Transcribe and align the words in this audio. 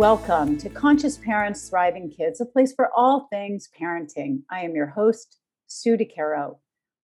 Welcome 0.00 0.56
to 0.60 0.70
Conscious 0.70 1.18
Parents, 1.18 1.68
Thriving 1.68 2.08
Kids, 2.08 2.40
a 2.40 2.46
place 2.46 2.72
for 2.72 2.88
all 2.96 3.28
things 3.30 3.68
parenting. 3.78 4.44
I 4.50 4.60
am 4.62 4.74
your 4.74 4.86
host, 4.86 5.36
Sue 5.66 5.98
DeCaro. 5.98 6.56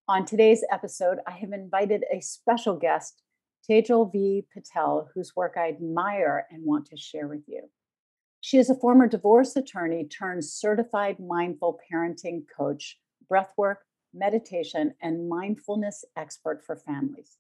On 0.09 0.25
today's 0.25 0.65
episode, 0.73 1.19
I 1.27 1.33
have 1.33 1.53
invited 1.53 2.07
a 2.11 2.21
special 2.21 2.75
guest, 2.75 3.21
Tejal 3.69 4.11
V. 4.11 4.47
Patel, 4.51 5.11
whose 5.15 5.37
work 5.37 5.57
I 5.59 5.69
admire 5.69 6.47
and 6.51 6.65
want 6.65 6.87
to 6.87 6.97
share 6.97 7.29
with 7.29 7.43
you. 7.47 7.69
She 8.41 8.57
is 8.57 8.71
a 8.71 8.75
former 8.75 9.07
divorce 9.07 9.57
attorney 9.57 10.07
turned 10.09 10.47
certified 10.47 11.21
mindful 11.21 11.79
parenting 11.93 12.45
coach, 12.57 12.99
breathwork, 13.31 13.85
meditation, 14.15 14.95
and 15.03 15.29
mindfulness 15.29 16.03
expert 16.17 16.65
for 16.65 16.77
families. 16.77 17.37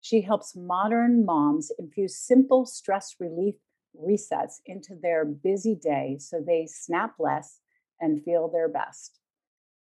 She 0.00 0.22
helps 0.22 0.56
modern 0.56 1.24
moms 1.24 1.70
infuse 1.78 2.18
simple 2.18 2.66
stress 2.66 3.14
relief 3.20 3.54
resets 4.02 4.60
into 4.66 4.94
their 4.94 5.24
busy 5.24 5.74
day 5.74 6.16
so 6.18 6.40
they 6.40 6.66
snap 6.66 7.14
less 7.18 7.60
and 8.00 8.22
feel 8.22 8.48
their 8.48 8.68
best. 8.68 9.18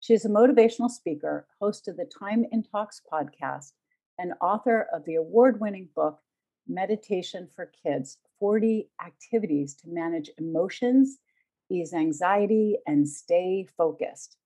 She 0.00 0.14
is 0.14 0.24
a 0.24 0.30
motivational 0.30 0.90
speaker, 0.90 1.46
host 1.60 1.88
of 1.88 1.96
the 1.96 2.06
Time 2.18 2.44
in 2.52 2.62
Talks 2.62 3.00
podcast, 3.12 3.72
and 4.18 4.32
author 4.40 4.86
of 4.92 5.04
the 5.04 5.16
award 5.16 5.60
winning 5.60 5.88
book, 5.94 6.18
Meditation 6.66 7.48
for 7.54 7.72
Kids 7.82 8.18
40 8.38 8.88
Activities 9.04 9.74
to 9.76 9.88
Manage 9.88 10.30
Emotions, 10.38 11.18
Ease 11.70 11.92
Anxiety, 11.92 12.78
and 12.86 13.08
Stay 13.08 13.66
Focused. 13.76 14.36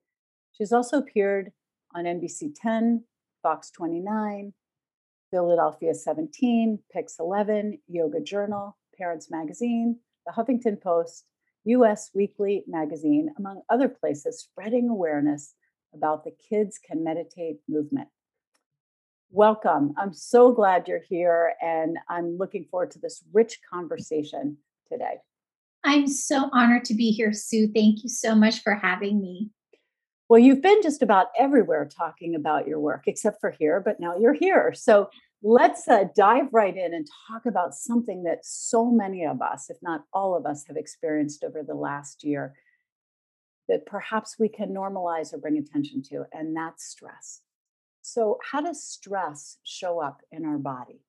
She's 0.53 0.73
also 0.73 0.99
appeared 0.99 1.53
on 1.95 2.05
NBC 2.05 2.55
10, 2.55 3.05
Fox 3.43 3.71
29, 3.71 4.53
Philadelphia 5.31 5.95
17, 5.95 6.79
Pix 6.93 7.17
11, 7.19 7.79
Yoga 7.89 8.21
Journal, 8.21 8.77
Parents 9.03 9.33
Magazine, 9.33 9.99
the 10.27 10.33
Huffington 10.33 10.81
Post, 10.81 11.25
US 11.65 12.11
Weekly 12.15 12.63
Magazine, 12.69 13.35
among 13.37 13.63
other 13.69 13.89
places, 13.89 14.39
spreading 14.39 14.89
awareness 14.89 15.55
about 15.93 16.23
the 16.23 16.31
Kids 16.49 16.79
Can 16.79 17.03
Meditate 17.03 17.57
movement. 17.69 18.07
Welcome. 19.33 19.93
I'm 19.99 20.15
so 20.15 20.53
glad 20.53 20.87
you're 20.87 21.01
here, 21.01 21.55
and 21.61 21.99
I'm 22.09 22.39
looking 22.39 22.65
forward 22.71 22.93
to 22.93 23.01
this 23.01 23.25
rich 23.33 23.59
conversation 23.69 24.59
today. 24.89 25.17
I'm 25.83 26.07
so 26.07 26.49
honored 26.53 26.85
to 26.85 26.95
be 26.95 27.11
here, 27.11 27.33
Sue. 27.33 27.73
Thank 27.75 28.05
you 28.05 28.09
so 28.09 28.37
much 28.37 28.63
for 28.63 28.77
having 28.77 29.21
me. 29.21 29.51
Well, 30.29 30.39
you've 30.39 30.63
been 30.63 30.81
just 30.81 31.03
about 31.03 31.27
everywhere 31.37 31.89
talking 31.89 32.37
about 32.37 32.69
your 32.69 32.79
work, 32.79 33.09
except 33.09 33.41
for 33.41 33.51
here, 33.51 33.81
but 33.81 33.99
now 33.99 34.17
you're 34.17 34.33
here. 34.33 34.73
So 34.77 35.11
let's 35.43 35.89
uh, 35.89 36.05
dive 36.15 36.47
right 36.53 36.77
in 36.77 36.95
and 36.95 37.07
talk 37.29 37.47
about 37.47 37.75
something 37.75 38.23
that 38.23 38.45
so 38.45 38.91
many 38.91 39.25
of 39.25 39.43
us, 39.43 39.69
if 39.69 39.77
not 39.83 40.05
all 40.13 40.37
of 40.37 40.47
us, 40.47 40.65
have 40.69 40.77
experienced 40.77 41.43
over 41.45 41.63
the 41.63 41.75
last 41.75 42.23
year 42.23 42.55
that 43.69 43.87
perhaps 43.87 44.37
we 44.39 44.49
can 44.49 44.71
normalize 44.71 45.33
or 45.33 45.39
bring 45.39 45.59
attention 45.59 46.03
to, 46.03 46.25
and 46.33 46.57
that's 46.57 46.85
stress. 46.85 47.41
So, 48.03 48.39
how 48.51 48.61
does 48.61 48.85
stress 48.85 49.59
show 49.63 50.01
up 50.01 50.23
in 50.31 50.45
our 50.45 50.59
body? 50.59 51.01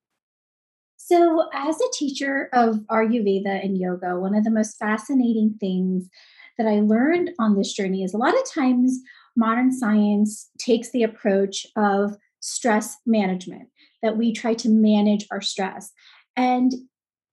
So, 0.97 1.49
as 1.53 1.79
a 1.79 1.91
teacher 1.93 2.49
of 2.53 2.77
Ayurveda 2.89 3.63
and 3.63 3.77
yoga, 3.77 4.19
one 4.19 4.35
of 4.35 4.43
the 4.43 4.51
most 4.51 4.77
fascinating 4.77 5.55
things 5.59 6.09
that 6.57 6.67
I 6.67 6.81
learned 6.81 7.31
on 7.39 7.57
this 7.57 7.73
journey 7.73 8.03
is 8.03 8.13
a 8.13 8.19
lot 8.19 8.35
of 8.35 8.49
times 8.49 8.99
modern 9.35 9.71
science 9.71 10.49
takes 10.59 10.91
the 10.91 11.03
approach 11.03 11.65
of 11.75 12.15
stress 12.39 12.97
management 13.05 13.69
that 14.03 14.17
we 14.17 14.31
try 14.33 14.53
to 14.53 14.69
manage 14.69 15.25
our 15.31 15.41
stress. 15.41 15.91
And 16.35 16.73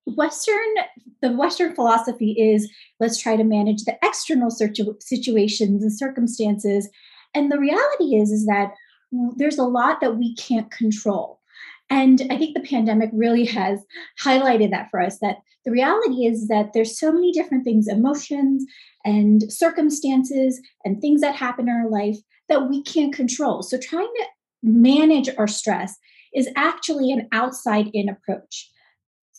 Western, 0.06 0.74
the 1.20 1.32
Western 1.32 1.74
philosophy 1.74 2.32
is 2.32 2.70
let's 2.98 3.20
try 3.20 3.36
to 3.36 3.44
manage 3.44 3.84
the 3.84 3.98
external 4.02 4.50
situ- 4.50 4.96
situations 5.00 5.82
and 5.82 5.92
circumstances. 5.92 6.88
And 7.34 7.52
the 7.52 7.58
reality 7.58 8.16
is, 8.16 8.30
is 8.30 8.46
that 8.46 8.72
there's 9.36 9.58
a 9.58 9.64
lot 9.64 10.00
that 10.00 10.16
we 10.16 10.34
can't 10.36 10.70
control. 10.70 11.40
And 11.90 12.22
I 12.30 12.36
think 12.38 12.54
the 12.54 12.66
pandemic 12.66 13.10
really 13.12 13.44
has 13.46 13.80
highlighted 14.22 14.70
that 14.70 14.88
for 14.90 15.00
us 15.00 15.18
that 15.18 15.38
the 15.64 15.72
reality 15.72 16.24
is 16.24 16.48
that 16.48 16.72
there's 16.72 16.98
so 16.98 17.12
many 17.12 17.32
different 17.32 17.64
things, 17.64 17.88
emotions 17.88 18.64
and 19.04 19.52
circumstances 19.52 20.60
and 20.84 21.00
things 21.00 21.20
that 21.20 21.34
happen 21.34 21.68
in 21.68 21.74
our 21.74 21.90
life 21.90 22.16
that 22.48 22.68
we 22.68 22.82
can't 22.82 23.12
control. 23.12 23.62
So 23.62 23.76
trying 23.76 24.06
to 24.06 24.26
manage 24.62 25.28
our 25.36 25.48
stress 25.48 25.96
is 26.34 26.48
actually 26.56 27.10
an 27.12 27.28
outside 27.32 27.90
in 27.92 28.08
approach. 28.08 28.70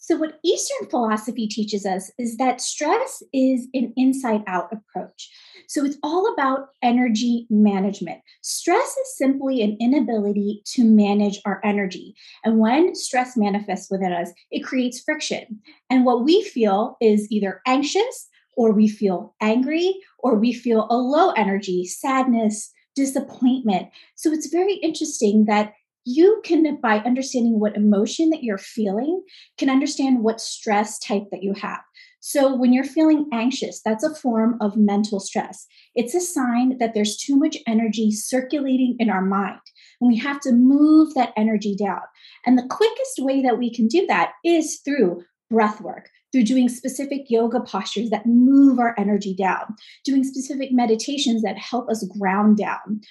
So, 0.03 0.18
what 0.18 0.40
Eastern 0.44 0.90
philosophy 0.90 1.47
teaches 1.47 1.85
us 1.85 2.12
is 2.18 2.35
that 2.38 2.59
stress 2.59 3.22
is 3.34 3.68
an 3.75 3.94
inside 3.96 4.41
out 4.47 4.68
approach. 4.74 5.29
So, 5.68 5.85
it's 5.85 5.97
all 6.02 6.34
about 6.34 6.69
energy 6.81 7.46
management. 7.52 8.19
Stress 8.41 8.97
is 8.97 9.18
simply 9.18 9.62
an 9.62 9.78
inability 9.79 10.63
to 10.74 10.84
manage 10.84 11.40
our 11.46 11.62
energy. 11.63 12.16
And 12.44 12.57
when 12.57 12.96
stress 12.96 13.38
manifests 13.38 13.91
within 13.91 14.12
us, 14.12 14.31
it 14.50 14.63
creates 14.63 15.00
friction. 15.00 15.62
And 15.91 16.03
what 16.03 16.25
we 16.25 16.44
feel 16.44 16.97
is 17.00 17.31
either 17.31 17.62
anxious, 17.68 18.28
or 18.58 18.73
we 18.73 18.88
feel 18.88 19.35
angry, 19.40 19.94
or 20.18 20.35
we 20.35 20.52
feel 20.52 20.88
a 20.90 20.97
low 20.97 21.29
energy, 21.34 21.85
sadness, 21.85 22.72
disappointment. 22.96 23.90
So, 24.16 24.34
it's 24.34 24.50
very 24.50 24.73
interesting 24.78 25.46
that 25.46 25.73
you 26.06 26.41
can 26.44 26.79
by 26.81 26.97
understanding 27.00 27.59
what 27.59 27.75
emotion 27.75 28.29
that 28.29 28.44
you're 28.44 28.57
feeling 28.57 29.22
can 29.57 29.69
understand 29.69 30.23
what 30.23 30.41
stress 30.41 31.00
type 31.00 31.23
that 31.31 31.44
you 31.44 31.53
have. 31.53 31.81
So 32.19 32.56
when 32.56 32.72
you're 32.72 32.84
feeling 32.84 33.28
anxious 33.34 33.81
that's 33.84 34.03
a 34.03 34.13
form 34.13 34.57
of 34.61 34.78
mental 34.78 35.19
stress. 35.19 35.66
It's 35.95 36.16
a 36.16 36.22
sign 36.22 36.78
that 36.78 36.94
there's 36.94 37.17
too 37.17 37.35
much 37.35 37.57
energy 37.67 38.11
circulating 38.11 38.95
in 39.00 39.09
our 39.09 39.22
mind 39.22 39.59
and 40.00 40.07
we 40.07 40.17
have 40.17 40.40
to 40.41 40.51
move 40.51 41.13
that 41.13 41.34
energy 41.38 41.75
down. 41.75 42.01
And 42.45 42.57
the 42.57 42.67
quickest 42.69 43.19
way 43.19 43.41
that 43.41 43.57
we 43.57 43.73
can 43.73 43.88
do 43.88 44.06
that 44.07 44.34
is 44.44 44.81
through 44.84 45.23
breath 45.50 45.81
work 45.81 46.09
through 46.31 46.44
doing 46.44 46.69
specific 46.69 47.29
yoga 47.29 47.59
postures 47.59 48.09
that 48.09 48.25
move 48.25 48.79
our 48.79 48.95
energy 48.97 49.35
down 49.35 49.75
doing 50.06 50.23
specific 50.23 50.69
meditations 50.72 51.41
that 51.41 51.57
help 51.57 51.90
us 51.90 52.07
ground 52.17 52.57
down 52.57 53.01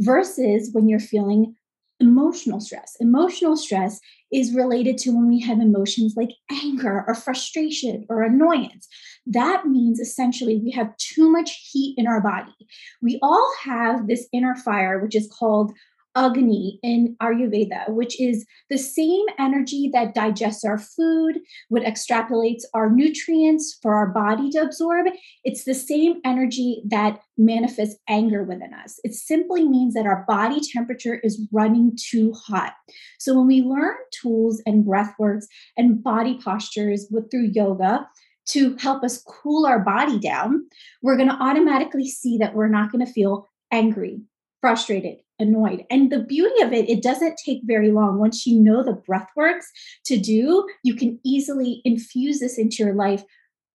versus 0.00 0.70
when 0.72 0.88
you're 0.88 0.98
feeling 0.98 1.54
emotional 2.00 2.60
stress. 2.60 2.96
Emotional 3.00 3.56
stress 3.56 4.00
is 4.32 4.54
related 4.54 4.96
to 4.98 5.10
when 5.10 5.28
we 5.28 5.40
have 5.40 5.60
emotions 5.60 6.14
like 6.16 6.30
anger 6.50 7.04
or 7.06 7.14
frustration 7.14 8.06
or 8.08 8.22
annoyance. 8.22 8.88
That 9.26 9.66
means 9.66 10.00
essentially 10.00 10.60
we 10.62 10.70
have 10.72 10.96
too 10.96 11.30
much 11.30 11.70
heat 11.70 11.94
in 11.98 12.06
our 12.06 12.20
body. 12.20 12.54
We 13.02 13.18
all 13.22 13.52
have 13.62 14.06
this 14.06 14.28
inner 14.32 14.54
fire, 14.56 15.00
which 15.00 15.14
is 15.14 15.32
called 15.36 15.72
Agni 16.16 16.78
in 16.82 17.16
Ayurveda, 17.22 17.88
which 17.90 18.20
is 18.20 18.46
the 18.68 18.78
same 18.78 19.24
energy 19.38 19.90
that 19.92 20.14
digests 20.14 20.64
our 20.64 20.78
food, 20.78 21.40
what 21.68 21.82
extrapolates 21.82 22.62
our 22.74 22.90
nutrients 22.90 23.78
for 23.80 23.94
our 23.94 24.08
body 24.08 24.50
to 24.50 24.58
absorb. 24.58 25.06
It's 25.44 25.64
the 25.64 25.74
same 25.74 26.20
energy 26.24 26.82
that 26.88 27.20
manifests 27.38 28.00
anger 28.08 28.42
within 28.42 28.74
us. 28.74 28.98
It 29.04 29.14
simply 29.14 29.68
means 29.68 29.94
that 29.94 30.06
our 30.06 30.24
body 30.26 30.60
temperature 30.60 31.20
is 31.22 31.46
running 31.52 31.96
too 31.96 32.32
hot. 32.32 32.74
So 33.18 33.36
when 33.36 33.46
we 33.46 33.62
learn 33.62 33.94
tools 34.20 34.62
and 34.66 34.84
breath 34.84 35.14
works 35.18 35.46
and 35.76 36.02
body 36.02 36.38
postures 36.42 37.06
with 37.10 37.30
through 37.30 37.50
yoga, 37.52 38.06
to 38.46 38.76
help 38.78 39.04
us 39.04 39.22
cool 39.22 39.64
our 39.64 39.78
body 39.78 40.18
down, 40.18 40.66
we're 41.02 41.16
going 41.16 41.28
to 41.28 41.40
automatically 41.40 42.08
see 42.08 42.36
that 42.38 42.54
we're 42.54 42.68
not 42.68 42.90
going 42.90 43.04
to 43.04 43.12
feel 43.12 43.46
angry, 43.70 44.20
frustrated, 44.60 45.18
annoyed. 45.38 45.84
And 45.90 46.10
the 46.10 46.20
beauty 46.20 46.62
of 46.62 46.72
it, 46.72 46.88
it 46.88 47.02
doesn't 47.02 47.40
take 47.44 47.60
very 47.64 47.90
long. 47.90 48.18
Once 48.18 48.46
you 48.46 48.60
know 48.60 48.82
the 48.82 48.92
breath 48.92 49.28
works 49.36 49.70
to 50.04 50.18
do, 50.18 50.66
you 50.82 50.94
can 50.94 51.18
easily 51.24 51.80
infuse 51.84 52.40
this 52.40 52.58
into 52.58 52.82
your 52.84 52.94
life, 52.94 53.24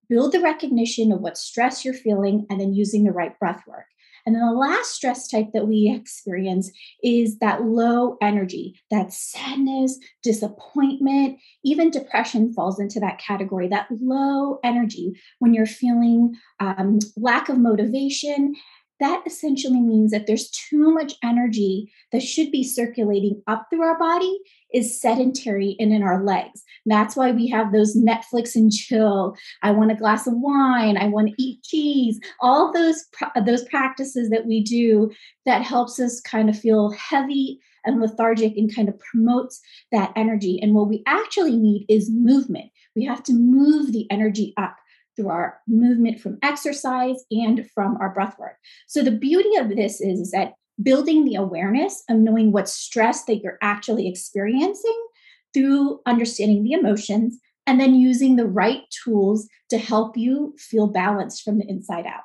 build 0.10 0.32
the 0.32 0.42
recognition 0.42 1.12
of 1.12 1.22
what 1.22 1.38
stress 1.38 1.84
you're 1.84 1.94
feeling, 1.94 2.46
and 2.50 2.60
then 2.60 2.74
using 2.74 3.04
the 3.04 3.12
right 3.12 3.38
breath 3.40 3.64
work. 3.68 3.86
And 4.26 4.34
then 4.34 4.44
the 4.44 4.54
last 4.54 4.92
stress 4.92 5.28
type 5.28 5.52
that 5.54 5.68
we 5.68 5.94
experience 5.96 6.72
is 7.04 7.38
that 7.40 7.64
low 7.64 8.18
energy, 8.22 8.82
that 8.90 9.14
sadness, 9.14 10.00
disappointment, 10.24 11.38
even 11.64 11.92
depression 11.92 12.52
falls 12.52 12.80
into 12.80 13.00
that 13.02 13.20
category, 13.20 13.68
that 13.68 13.88
low 13.92 14.60
energy 14.64 15.14
when 15.40 15.54
you're 15.54 15.68
feeling 15.68 16.36
um, 16.60 16.98
lack 17.16 17.50
of 17.50 17.60
motivation 17.60 18.56
that 19.00 19.24
essentially 19.26 19.82
means 19.82 20.12
that 20.12 20.26
there's 20.26 20.50
too 20.50 20.94
much 20.94 21.14
energy 21.24 21.92
that 22.12 22.24
should 22.24 22.52
be 22.52 22.64
circulating 22.64 23.42
up 23.48 23.68
through 23.70 23.84
our 23.84 23.98
body 23.98 24.40
is 24.74 25.00
sedentary 25.00 25.76
and 25.80 25.94
in 25.94 26.04
our 26.04 26.24
legs. 26.24 26.64
That's 26.86 27.16
why 27.16 27.32
we 27.32 27.48
have 27.50 27.72
those 27.72 27.96
Netflix 27.96 28.56
and 28.56 28.72
chill. 28.72 29.36
I 29.64 29.72
want 29.72 29.92
a 29.92 29.96
glass 29.96 30.28
of 30.28 30.34
wine. 30.36 30.98
I 30.98 31.08
want 31.08 31.30
to 31.30 31.42
eat 31.42 31.64
cheese. 31.64 32.20
All 32.42 32.72
those 32.72 33.06
those 33.46 33.64
practices 33.66 34.30
that 34.30 34.46
we 34.46 34.64
do 34.64 35.12
that 35.46 35.62
helps 35.62 36.00
us 36.00 36.22
kind 36.22 36.50
of 36.50 36.60
feel 36.60 36.92
heavy 36.92 37.60
and 37.86 38.02
lethargic 38.02 38.58
and 38.58 38.74
kind 38.74 38.90
of 38.90 39.00
promotes 39.00 39.62
that 39.92 40.12
energy. 40.16 40.60
And 40.62 40.74
what 40.74 40.90
we 40.90 41.04
actually 41.06 41.56
need 41.56 41.86
is 41.88 42.10
movement. 42.12 42.72
We 42.96 43.06
have 43.06 43.24
to 43.24 43.34
move 43.34 43.92
the 43.92 44.08
energy 44.10 44.54
up 44.58 44.76
through 45.16 45.30
our 45.30 45.60
movement 45.68 46.20
from 46.20 46.38
exercise 46.44 47.24
and 47.32 47.70
from 47.74 47.98
our 47.98 48.10
breath 48.14 48.38
work. 48.40 48.58
So 48.88 49.04
the 49.04 49.12
beauty 49.12 49.56
of 49.58 49.70
this 49.70 50.02
is, 50.02 50.20
is 50.20 50.32
that 50.32 50.54
building 50.82 51.24
the 51.24 51.36
awareness 51.36 52.04
of 52.10 52.18
knowing 52.18 52.52
what 52.52 52.68
stress 52.68 53.24
that 53.26 53.38
you're 53.38 53.58
actually 53.62 54.08
experiencing 54.08 55.08
through 55.54 56.02
understanding 56.06 56.64
the 56.64 56.74
emotions 56.74 57.40
and 57.66 57.80
then 57.80 57.96
using 57.96 58.36
the 58.36 58.46
right 58.46 58.82
tools 59.04 59.48
to 59.70 59.78
help 59.78 60.18
you 60.18 60.54
feel 60.58 60.88
balanced 60.88 61.44
from 61.44 61.60
the 61.60 61.66
inside 61.68 62.06
out. 62.06 62.24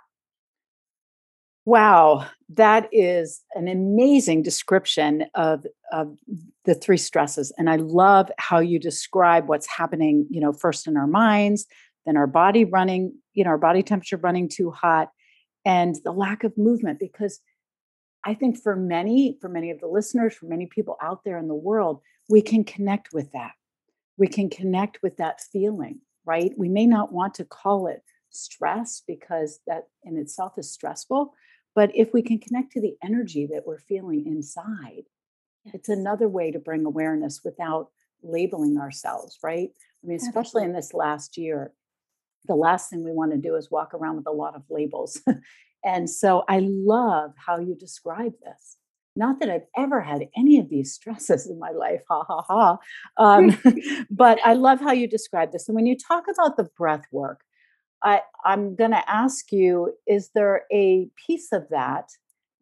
Wow, 1.67 2.27
that 2.49 2.89
is 2.91 3.43
an 3.55 3.69
amazing 3.69 4.43
description 4.43 5.27
of, 5.35 5.65
of 5.93 6.19
the 6.65 6.75
three 6.75 6.97
stresses. 6.97 7.53
And 7.59 7.71
I 7.71 7.77
love 7.77 8.31
how 8.39 8.59
you 8.59 8.79
describe 8.79 9.47
what's 9.47 9.69
happening, 9.69 10.27
you 10.31 10.41
know, 10.41 10.53
first 10.53 10.87
in 10.87 10.97
our 10.97 11.07
minds, 11.07 11.67
then 12.11 12.17
our 12.17 12.27
body 12.27 12.65
running, 12.65 13.15
you 13.35 13.45
know, 13.45 13.51
our 13.51 13.59
body 13.59 13.85
temperature 13.85 14.17
running 14.17 14.49
too 14.49 14.73
hot, 14.73 15.11
and 15.65 15.95
the 16.03 16.11
lack 16.11 16.43
of 16.43 16.59
movement. 16.59 16.99
Because 16.99 17.39
I 18.25 18.35
think 18.35 18.59
for 18.59 18.75
many, 18.75 19.39
for 19.41 19.49
many 19.49 19.71
of 19.71 19.79
the 19.79 19.87
listeners, 19.87 20.35
for 20.35 20.47
many 20.47 20.67
people 20.67 20.97
out 21.01 21.23
there 21.25 21.39
in 21.39 21.47
the 21.47 21.55
world, 21.55 22.01
we 22.29 22.43
can 22.43 22.65
connect 22.65 23.13
with 23.13 23.31
that. 23.31 23.53
We 24.19 24.27
can 24.27 24.51
connect 24.51 24.99
with 25.05 25.19
that 25.19 25.41
feeling, 25.41 26.01
right? 26.27 26.51
We 26.59 26.69
may 26.69 26.85
not 26.85 27.13
want 27.13 27.35
to 27.35 27.45
call 27.45 27.87
it 27.87 28.03
stress 28.31 29.03
because 29.07 29.61
that 29.69 29.85
in 30.03 30.17
itself 30.17 30.55
is 30.59 30.73
stressful. 30.73 31.33
But 31.77 31.93
if 31.95 32.13
we 32.13 32.23
can 32.23 32.41
connect 32.41 32.73
to 32.73 32.81
the 32.81 32.97
energy 33.05 33.47
that 33.53 33.67
we're 33.67 33.79
feeling 33.79 34.27
inside, 34.27 35.05
yes. 35.65 35.75
it's 35.77 35.89
another 35.89 36.29
way 36.29 36.51
to 36.51 36.59
bring 36.59 36.85
awareness 36.85 37.43
without 37.45 37.91
labeling 38.25 38.79
ourselves, 38.79 39.39
right? 39.45 39.71
I 40.03 40.07
mean, 40.07 40.17
especially 40.17 40.65
Absolutely. 40.65 40.65
in 40.65 40.73
this 40.75 40.93
last 40.93 41.37
year, 41.37 41.73
the 42.47 42.55
last 42.55 42.91
thing 42.91 43.05
we 43.05 43.13
want 43.13 43.33
to 43.33 43.39
do 43.39 43.57
is 43.57 43.71
walk 43.71 43.95
around 43.95 44.17
with 44.17 44.27
a 44.27 44.33
lot 44.33 44.55
of 44.55 44.63
labels. 44.71 45.21
and 45.85 46.09
so 46.09 46.45
I 46.49 46.61
love 46.61 47.33
how 47.37 47.59
you 47.59 47.75
describe 47.75 48.33
this. 48.45 48.77
Not 49.17 49.41
that 49.41 49.51
I've 49.51 49.67
ever 49.77 50.01
had 50.01 50.29
any 50.37 50.59
of 50.59 50.69
these 50.69 50.93
stresses 50.95 51.47
in 51.49 51.59
my 51.59 51.71
life, 51.71 52.03
ha 52.09 52.25
ha 52.27 52.43
ha. 52.43 52.79
Um, 53.17 53.59
but 54.11 54.39
I 54.45 54.55
love 54.55 54.81
how 54.81 54.93
you 54.93 55.07
describe 55.07 55.53
this. 55.53 55.69
And 55.69 55.75
when 55.75 55.87
you 55.87 55.97
talk 55.97 56.25
about 56.29 56.57
the 56.57 56.69
breath 56.77 57.05
work, 57.13 57.43
I, 58.03 58.23
I'm 58.45 58.77
going 58.77 58.93
to 58.93 59.11
ask 59.11 59.53
you 59.53 59.95
is 60.07 60.31
there 60.35 60.63
a 60.73 61.09
piece 61.27 61.53
of 61.53 61.69
that 61.71 62.09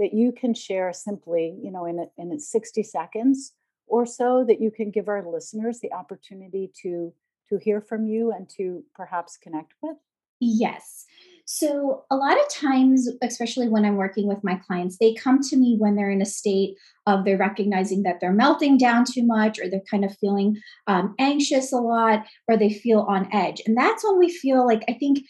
that 0.01 0.13
you 0.13 0.33
can 0.33 0.55
share 0.55 0.93
simply, 0.93 1.57
you 1.63 1.71
know, 1.71 1.85
in, 1.85 1.99
a, 1.99 2.07
in 2.17 2.39
60 2.39 2.83
seconds 2.83 3.53
or 3.87 4.07
so 4.07 4.45
that 4.47 4.61
you 4.61 4.71
can 4.71 4.91
give 4.91 5.09
our 5.09 5.25
listeners 5.25 5.81
the 5.81 5.93
opportunity 5.93 6.71
to 6.83 7.13
to 7.49 7.59
hear 7.59 7.81
from 7.81 8.07
you 8.07 8.33
and 8.33 8.49
to 8.57 8.85
perhaps 8.95 9.37
connect 9.37 9.75
with? 9.83 9.97
Yes. 10.41 11.05
So, 11.51 12.05
a 12.11 12.17
lot 12.17 12.39
of 12.39 12.47
times, 12.51 13.09
especially 13.23 13.71
when 13.71 13.87
I'm 13.87 13.97
working 13.97 14.29
with 14.29 14.45
my 14.45 14.57
clients, 14.57 14.99
they 14.99 15.15
come 15.15 15.41
to 15.41 15.57
me 15.57 15.77
when 15.79 15.97
they're 15.97 16.11
in 16.11 16.21
a 16.21 16.27
state 16.27 16.77
of 17.07 17.25
they're 17.25 17.39
recognizing 17.39 18.03
that 18.03 18.21
they're 18.21 18.35
melting 18.35 18.77
down 18.77 19.07
too 19.07 19.25
much, 19.25 19.59
or 19.59 19.69
they're 19.69 19.81
kind 19.91 20.05
of 20.05 20.17
feeling 20.19 20.59
um, 20.87 21.15
anxious 21.19 21.73
a 21.73 21.79
lot, 21.79 22.27
or 22.49 22.59
they 22.59 22.71
feel 22.71 23.01
on 23.09 23.29
edge. 23.33 23.63
And 23.67 23.75
that's 23.77 24.05
when 24.05 24.19
we 24.19 24.31
feel 24.31 24.67
like, 24.67 24.85
I 24.91 24.93
think, 24.93 25.21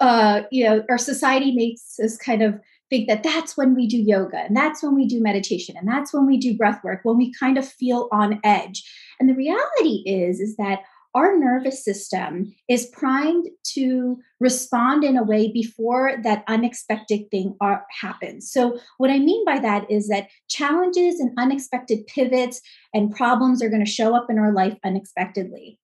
uh, 0.00 0.42
you 0.52 0.64
know, 0.64 0.84
our 0.88 0.98
society 0.98 1.52
makes 1.52 1.98
us 1.98 2.16
kind 2.16 2.42
of 2.42 2.60
think 2.88 3.08
that 3.08 3.24
that's 3.24 3.56
when 3.56 3.74
we 3.74 3.88
do 3.88 3.96
yoga 3.96 4.38
and 4.38 4.56
that's 4.56 4.82
when 4.82 4.94
we 4.94 5.06
do 5.06 5.20
meditation 5.20 5.74
and 5.76 5.88
that's 5.88 6.14
when 6.14 6.24
we 6.24 6.38
do 6.38 6.56
breath 6.56 6.78
work 6.84 7.00
when 7.02 7.16
we 7.16 7.32
kind 7.32 7.58
of 7.58 7.66
feel 7.66 8.08
on 8.12 8.38
edge 8.44 8.84
and 9.18 9.28
the 9.28 9.34
reality 9.34 10.04
is 10.06 10.38
is 10.38 10.56
that 10.56 10.80
our 11.16 11.38
nervous 11.38 11.82
system 11.82 12.54
is 12.68 12.86
primed 12.92 13.48
to 13.64 14.18
respond 14.38 15.02
in 15.02 15.16
a 15.16 15.24
way 15.24 15.50
before 15.50 16.18
that 16.22 16.44
unexpected 16.46 17.22
thing 17.30 17.56
are, 17.62 17.86
happens. 18.00 18.52
So, 18.52 18.78
what 18.98 19.10
I 19.10 19.18
mean 19.18 19.42
by 19.46 19.58
that 19.60 19.90
is 19.90 20.08
that 20.08 20.28
challenges 20.48 21.18
and 21.18 21.32
unexpected 21.38 22.06
pivots 22.06 22.60
and 22.92 23.14
problems 23.14 23.62
are 23.62 23.70
going 23.70 23.84
to 23.84 23.90
show 23.90 24.14
up 24.14 24.26
in 24.28 24.38
our 24.38 24.52
life 24.52 24.76
unexpectedly. 24.84 25.80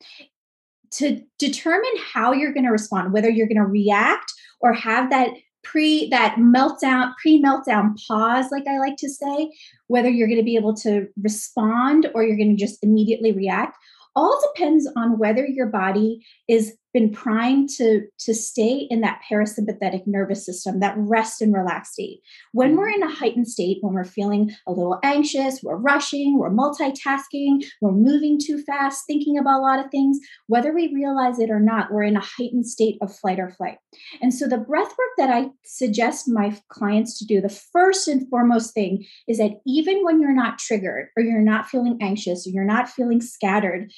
To 0.96 1.22
determine 1.38 1.94
how 2.12 2.32
you're 2.32 2.52
going 2.52 2.66
to 2.66 2.70
respond, 2.70 3.14
whether 3.14 3.30
you're 3.30 3.48
going 3.48 3.56
to 3.56 3.64
react 3.64 4.30
or 4.60 4.74
have 4.74 5.08
that 5.08 5.30
pre 5.62 6.10
that 6.10 6.36
meltdown 6.36 7.12
pre 7.22 7.40
meltdown 7.40 7.94
pause 8.08 8.46
like 8.50 8.64
i 8.68 8.78
like 8.78 8.96
to 8.96 9.08
say 9.08 9.48
whether 9.86 10.08
you're 10.08 10.26
going 10.26 10.40
to 10.40 10.44
be 10.44 10.56
able 10.56 10.74
to 10.74 11.06
respond 11.22 12.10
or 12.14 12.24
you're 12.24 12.36
going 12.36 12.54
to 12.54 12.60
just 12.60 12.82
immediately 12.82 13.30
react 13.30 13.76
all 14.14 14.40
depends 14.54 14.88
on 14.96 15.18
whether 15.18 15.46
your 15.46 15.66
body 15.66 16.24
is 16.48 16.74
been 16.92 17.10
primed 17.10 17.68
to 17.70 18.02
to 18.18 18.34
stay 18.34 18.86
in 18.90 19.00
that 19.00 19.20
parasympathetic 19.30 20.02
nervous 20.06 20.44
system 20.44 20.80
that 20.80 20.94
rest 20.96 21.40
and 21.40 21.54
relax 21.54 21.92
state. 21.92 22.20
When 22.52 22.76
we're 22.76 22.90
mm-hmm. 22.90 23.02
in 23.02 23.08
a 23.08 23.14
heightened 23.14 23.48
state 23.48 23.78
when 23.80 23.94
we're 23.94 24.04
feeling 24.04 24.50
a 24.66 24.72
little 24.72 24.98
anxious 25.02 25.60
we're 25.62 25.76
rushing 25.76 26.38
we're 26.38 26.50
multitasking 26.50 27.64
we're 27.80 27.92
moving 27.92 28.38
too 28.42 28.62
fast 28.62 29.04
thinking 29.06 29.38
about 29.38 29.60
a 29.60 29.62
lot 29.62 29.84
of 29.84 29.90
things 29.90 30.18
whether 30.46 30.72
we 30.74 30.92
realize 30.94 31.38
it 31.38 31.50
or 31.50 31.60
not 31.60 31.92
we're 31.92 32.02
in 32.02 32.16
a 32.16 32.20
heightened 32.20 32.66
state 32.66 32.98
of 33.00 33.14
flight 33.14 33.38
or 33.38 33.50
flight. 33.50 33.78
And 34.20 34.32
so 34.32 34.46
the 34.46 34.58
breath 34.58 34.88
work 34.90 35.12
that 35.18 35.30
i 35.30 35.50
suggest 35.64 36.28
my 36.28 36.56
clients 36.68 37.18
to 37.18 37.24
do 37.24 37.40
the 37.40 37.48
first 37.48 38.08
and 38.08 38.28
foremost 38.28 38.74
thing 38.74 39.04
is 39.28 39.38
that 39.38 39.60
even 39.66 40.04
when 40.04 40.20
you're 40.20 40.34
not 40.34 40.58
triggered 40.58 41.08
or 41.16 41.22
you're 41.22 41.40
not 41.40 41.68
feeling 41.68 41.98
anxious 42.00 42.46
or 42.46 42.50
you're 42.50 42.64
not 42.64 42.88
feeling 42.88 43.20
scattered 43.20 43.90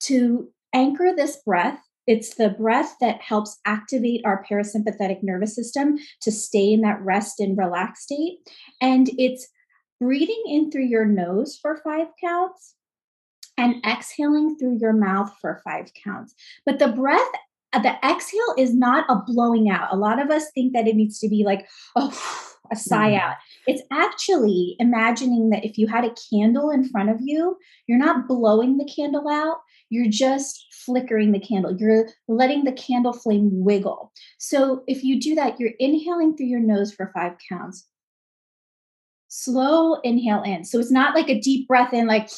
to 0.00 0.48
anchor 0.74 1.12
this 1.16 1.38
breath 1.44 1.80
it's 2.08 2.36
the 2.36 2.48
breath 2.48 2.96
that 3.02 3.20
helps 3.20 3.60
activate 3.66 4.22
our 4.24 4.42
parasympathetic 4.50 5.22
nervous 5.22 5.54
system 5.54 5.98
to 6.22 6.32
stay 6.32 6.72
in 6.72 6.80
that 6.80 7.00
rest 7.02 7.38
and 7.38 7.56
relax 7.56 8.04
state. 8.04 8.38
And 8.80 9.10
it's 9.18 9.46
breathing 10.00 10.42
in 10.46 10.70
through 10.70 10.86
your 10.86 11.04
nose 11.04 11.58
for 11.60 11.80
five 11.84 12.06
counts 12.18 12.74
and 13.58 13.84
exhaling 13.84 14.56
through 14.56 14.78
your 14.80 14.94
mouth 14.94 15.30
for 15.38 15.60
five 15.62 15.90
counts. 16.02 16.34
But 16.64 16.78
the 16.78 16.88
breath, 16.88 17.28
uh, 17.74 17.80
the 17.80 17.96
exhale 18.02 18.54
is 18.56 18.74
not 18.74 19.04
a 19.10 19.22
blowing 19.26 19.68
out. 19.68 19.92
A 19.92 19.96
lot 19.96 20.22
of 20.22 20.30
us 20.30 20.50
think 20.54 20.72
that 20.72 20.88
it 20.88 20.96
needs 20.96 21.18
to 21.18 21.28
be 21.28 21.44
like, 21.44 21.68
oh, 21.94 22.54
a 22.72 22.76
sigh 22.76 23.10
mm-hmm. 23.10 23.20
out. 23.20 23.36
It's 23.66 23.82
actually 23.92 24.76
imagining 24.78 25.50
that 25.50 25.64
if 25.64 25.76
you 25.76 25.86
had 25.86 26.04
a 26.04 26.14
candle 26.30 26.70
in 26.70 26.88
front 26.88 27.10
of 27.10 27.18
you, 27.20 27.56
you're 27.86 27.98
not 27.98 28.28
blowing 28.28 28.78
the 28.78 28.90
candle 28.94 29.28
out, 29.28 29.58
you're 29.90 30.10
just 30.10 30.66
flickering 30.84 31.32
the 31.32 31.40
candle. 31.40 31.76
You're 31.76 32.08
letting 32.28 32.64
the 32.64 32.72
candle 32.72 33.12
flame 33.12 33.50
wiggle. 33.52 34.12
So 34.38 34.82
if 34.86 35.04
you 35.04 35.20
do 35.20 35.34
that, 35.34 35.58
you're 35.58 35.72
inhaling 35.78 36.36
through 36.36 36.46
your 36.46 36.60
nose 36.60 36.92
for 36.92 37.10
five 37.14 37.32
counts. 37.48 37.86
Slow 39.28 40.00
inhale 40.00 40.42
in. 40.42 40.64
So 40.64 40.78
it's 40.78 40.90
not 40.90 41.14
like 41.14 41.28
a 41.28 41.40
deep 41.40 41.68
breath 41.68 41.92
in, 41.92 42.06
like 42.06 42.30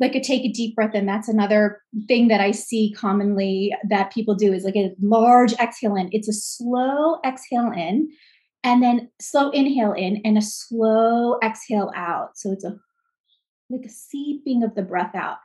like 0.00 0.14
a 0.14 0.20
take 0.20 0.44
a 0.44 0.52
deep 0.52 0.74
breath 0.76 0.94
in. 0.94 1.06
That's 1.06 1.28
another 1.28 1.82
thing 2.06 2.28
that 2.28 2.40
I 2.40 2.52
see 2.52 2.94
commonly 2.96 3.74
that 3.88 4.12
people 4.12 4.34
do 4.34 4.52
is 4.52 4.64
like 4.64 4.76
a 4.76 4.94
large 5.02 5.52
exhale 5.54 5.96
in. 5.96 6.08
It's 6.12 6.28
a 6.28 6.32
slow 6.32 7.18
exhale 7.26 7.72
in 7.72 8.08
and 8.64 8.82
then 8.82 9.10
slow 9.20 9.50
inhale 9.50 9.92
in 9.92 10.22
and 10.24 10.38
a 10.38 10.42
slow 10.42 11.38
exhale 11.42 11.90
out. 11.94 12.38
So 12.38 12.52
it's 12.52 12.64
a 12.64 12.76
like 13.70 13.84
a 13.84 13.90
seeping 13.90 14.62
of 14.62 14.74
the 14.74 14.82
breath 14.82 15.14
out 15.14 15.36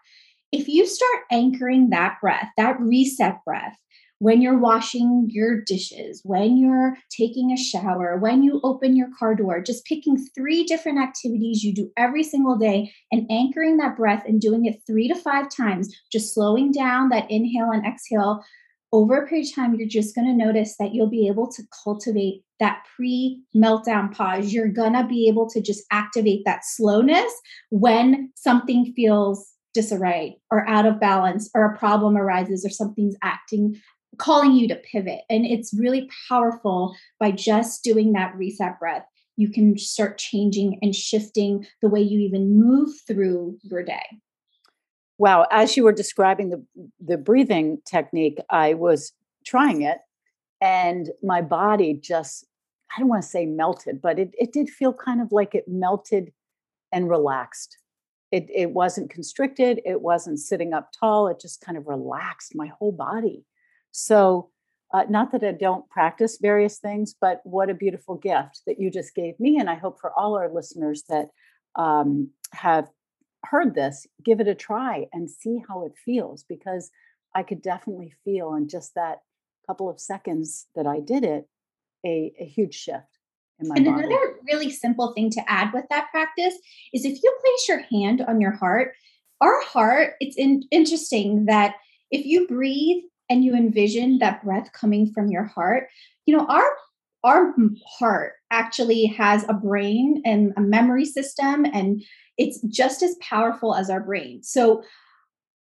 if 0.53 0.67
you 0.67 0.85
start 0.85 1.23
anchoring 1.31 1.89
that 1.89 2.17
breath, 2.21 2.47
that 2.57 2.79
reset 2.79 3.39
breath, 3.43 3.75
when 4.19 4.41
you're 4.41 4.59
washing 4.59 5.27
your 5.29 5.61
dishes, 5.61 6.21
when 6.23 6.57
you're 6.57 6.95
taking 7.09 7.51
a 7.51 7.57
shower, 7.57 8.17
when 8.19 8.43
you 8.43 8.61
open 8.63 8.95
your 8.95 9.09
car 9.19 9.35
door, 9.35 9.61
just 9.61 9.83
picking 9.85 10.15
three 10.33 10.63
different 10.63 10.99
activities 10.99 11.63
you 11.63 11.73
do 11.73 11.89
every 11.97 12.23
single 12.23 12.55
day 12.55 12.93
and 13.11 13.29
anchoring 13.29 13.77
that 13.77 13.97
breath 13.97 14.23
and 14.25 14.39
doing 14.39 14.65
it 14.65 14.79
three 14.87 15.07
to 15.07 15.15
five 15.15 15.47
times, 15.49 15.93
just 16.11 16.33
slowing 16.33 16.71
down 16.71 17.09
that 17.09 17.29
inhale 17.29 17.71
and 17.71 17.85
exhale 17.85 18.43
over 18.93 19.23
a 19.23 19.27
period 19.27 19.47
of 19.47 19.55
time, 19.55 19.73
you're 19.73 19.87
just 19.87 20.13
going 20.13 20.27
to 20.27 20.45
notice 20.45 20.75
that 20.77 20.93
you'll 20.93 21.09
be 21.09 21.27
able 21.27 21.51
to 21.51 21.63
cultivate 21.83 22.43
that 22.59 22.83
pre 22.95 23.41
meltdown 23.55 24.13
pause. 24.15 24.53
You're 24.53 24.67
going 24.67 24.93
to 24.93 25.03
be 25.03 25.27
able 25.27 25.49
to 25.49 25.61
just 25.61 25.83
activate 25.91 26.43
that 26.45 26.61
slowness 26.63 27.33
when 27.71 28.31
something 28.35 28.93
feels 28.95 29.52
disarray 29.73 30.37
or 30.51 30.67
out 30.67 30.85
of 30.85 30.99
balance 30.99 31.49
or 31.55 31.65
a 31.65 31.77
problem 31.77 32.15
arises 32.17 32.65
or 32.65 32.69
something's 32.69 33.15
acting 33.23 33.79
calling 34.17 34.51
you 34.51 34.67
to 34.67 34.75
pivot. 34.75 35.21
And 35.29 35.43
it's 35.45 35.73
really 35.73 36.07
powerful 36.29 36.95
by 37.19 37.31
just 37.31 37.83
doing 37.83 38.13
that 38.13 38.35
reset 38.35 38.79
breath 38.79 39.05
you 39.35 39.49
can 39.49 39.77
start 39.77 40.17
changing 40.17 40.77
and 40.81 40.95
shifting 40.95 41.65
the 41.81 41.89
way 41.89 42.01
you 42.01 42.19
even 42.19 42.59
move 42.59 42.89
through 43.07 43.57
your 43.63 43.83
day. 43.83 44.03
Wow 45.17 45.45
as 45.51 45.77
you 45.77 45.83
were 45.83 45.91
describing 45.91 46.49
the 46.49 46.65
the 46.99 47.17
breathing 47.17 47.79
technique 47.85 48.39
i 48.49 48.73
was 48.73 49.13
trying 49.45 49.83
it 49.83 49.99
and 50.59 51.11
my 51.21 51.39
body 51.39 51.93
just 51.93 52.45
i 52.95 52.99
don't 52.99 53.09
want 53.09 53.21
to 53.21 53.29
say 53.29 53.45
melted 53.45 54.01
but 54.01 54.17
it, 54.17 54.31
it 54.33 54.51
did 54.51 54.69
feel 54.69 54.91
kind 54.91 55.21
of 55.21 55.31
like 55.31 55.53
it 55.53 55.65
melted 55.67 56.33
and 56.91 57.09
relaxed 57.09 57.77
it, 58.33 58.47
it 58.49 58.71
wasn't 58.71 59.11
constricted 59.11 59.79
it 59.85 60.01
wasn't 60.01 60.39
sitting 60.39 60.73
up 60.73 60.89
tall 60.99 61.27
it 61.27 61.39
just 61.39 61.61
kind 61.61 61.77
of 61.77 61.87
relaxed 61.87 62.53
my 62.55 62.67
whole 62.67 62.91
body. 62.91 63.45
So 63.91 64.49
uh, 64.91 65.03
not 65.09 65.31
that 65.31 65.43
i 65.43 65.51
don't 65.51 65.89
practice 65.89 66.37
various 66.41 66.77
things 66.79 67.15
but 67.19 67.41
what 67.43 67.69
a 67.69 67.73
beautiful 67.73 68.15
gift 68.15 68.61
that 68.65 68.79
you 68.79 68.89
just 68.89 69.15
gave 69.15 69.39
me 69.39 69.57
and 69.59 69.69
i 69.69 69.75
hope 69.75 69.99
for 69.99 70.11
all 70.17 70.35
our 70.35 70.51
listeners 70.51 71.03
that 71.09 71.29
um, 71.75 72.29
have 72.51 72.87
heard 73.45 73.73
this 73.75 74.07
give 74.23 74.39
it 74.39 74.47
a 74.47 74.55
try 74.55 75.07
and 75.11 75.29
see 75.29 75.61
how 75.67 75.85
it 75.85 75.93
feels 76.05 76.43
because 76.47 76.89
i 77.35 77.43
could 77.43 77.61
definitely 77.61 78.13
feel 78.23 78.53
in 78.55 78.67
just 78.67 78.93
that 78.95 79.19
couple 79.67 79.89
of 79.89 79.99
seconds 79.99 80.67
that 80.75 80.85
i 80.85 80.99
did 80.99 81.23
it 81.23 81.45
a, 82.05 82.31
a 82.39 82.45
huge 82.45 82.75
shift 82.75 83.19
in 83.59 83.67
my 83.67 83.75
and 83.75 83.85
body. 83.85 84.05
another 84.05 84.35
really 84.47 84.71
simple 84.71 85.13
thing 85.13 85.29
to 85.31 85.51
add 85.51 85.73
with 85.73 85.85
that 85.89 86.09
practice 86.11 86.55
is 86.93 87.05
if 87.05 87.21
you 87.21 87.37
place 87.41 87.67
your 87.67 87.81
hand 87.91 88.21
on 88.21 88.41
your 88.41 88.51
heart, 88.51 88.93
our 89.41 89.61
heart, 89.61 90.13
it's 90.19 90.37
in, 90.37 90.63
interesting 90.71 91.45
that 91.45 91.75
if 92.11 92.25
you 92.25 92.47
breathe 92.47 93.03
and 93.29 93.43
you 93.43 93.55
envision 93.55 94.19
that 94.19 94.43
breath 94.43 94.71
coming 94.73 95.11
from 95.11 95.29
your 95.29 95.45
heart, 95.45 95.87
you 96.25 96.35
know, 96.35 96.45
our 96.47 96.69
our 97.23 97.55
heart 97.87 98.33
actually 98.51 99.05
has 99.05 99.45
a 99.47 99.53
brain 99.53 100.21
and 100.25 100.51
a 100.57 100.61
memory 100.61 101.05
system 101.05 101.65
and 101.65 102.03
it's 102.37 102.59
just 102.63 103.01
as 103.01 103.15
powerful 103.21 103.75
as 103.75 103.89
our 103.89 104.01
brain. 104.01 104.43
So 104.43 104.83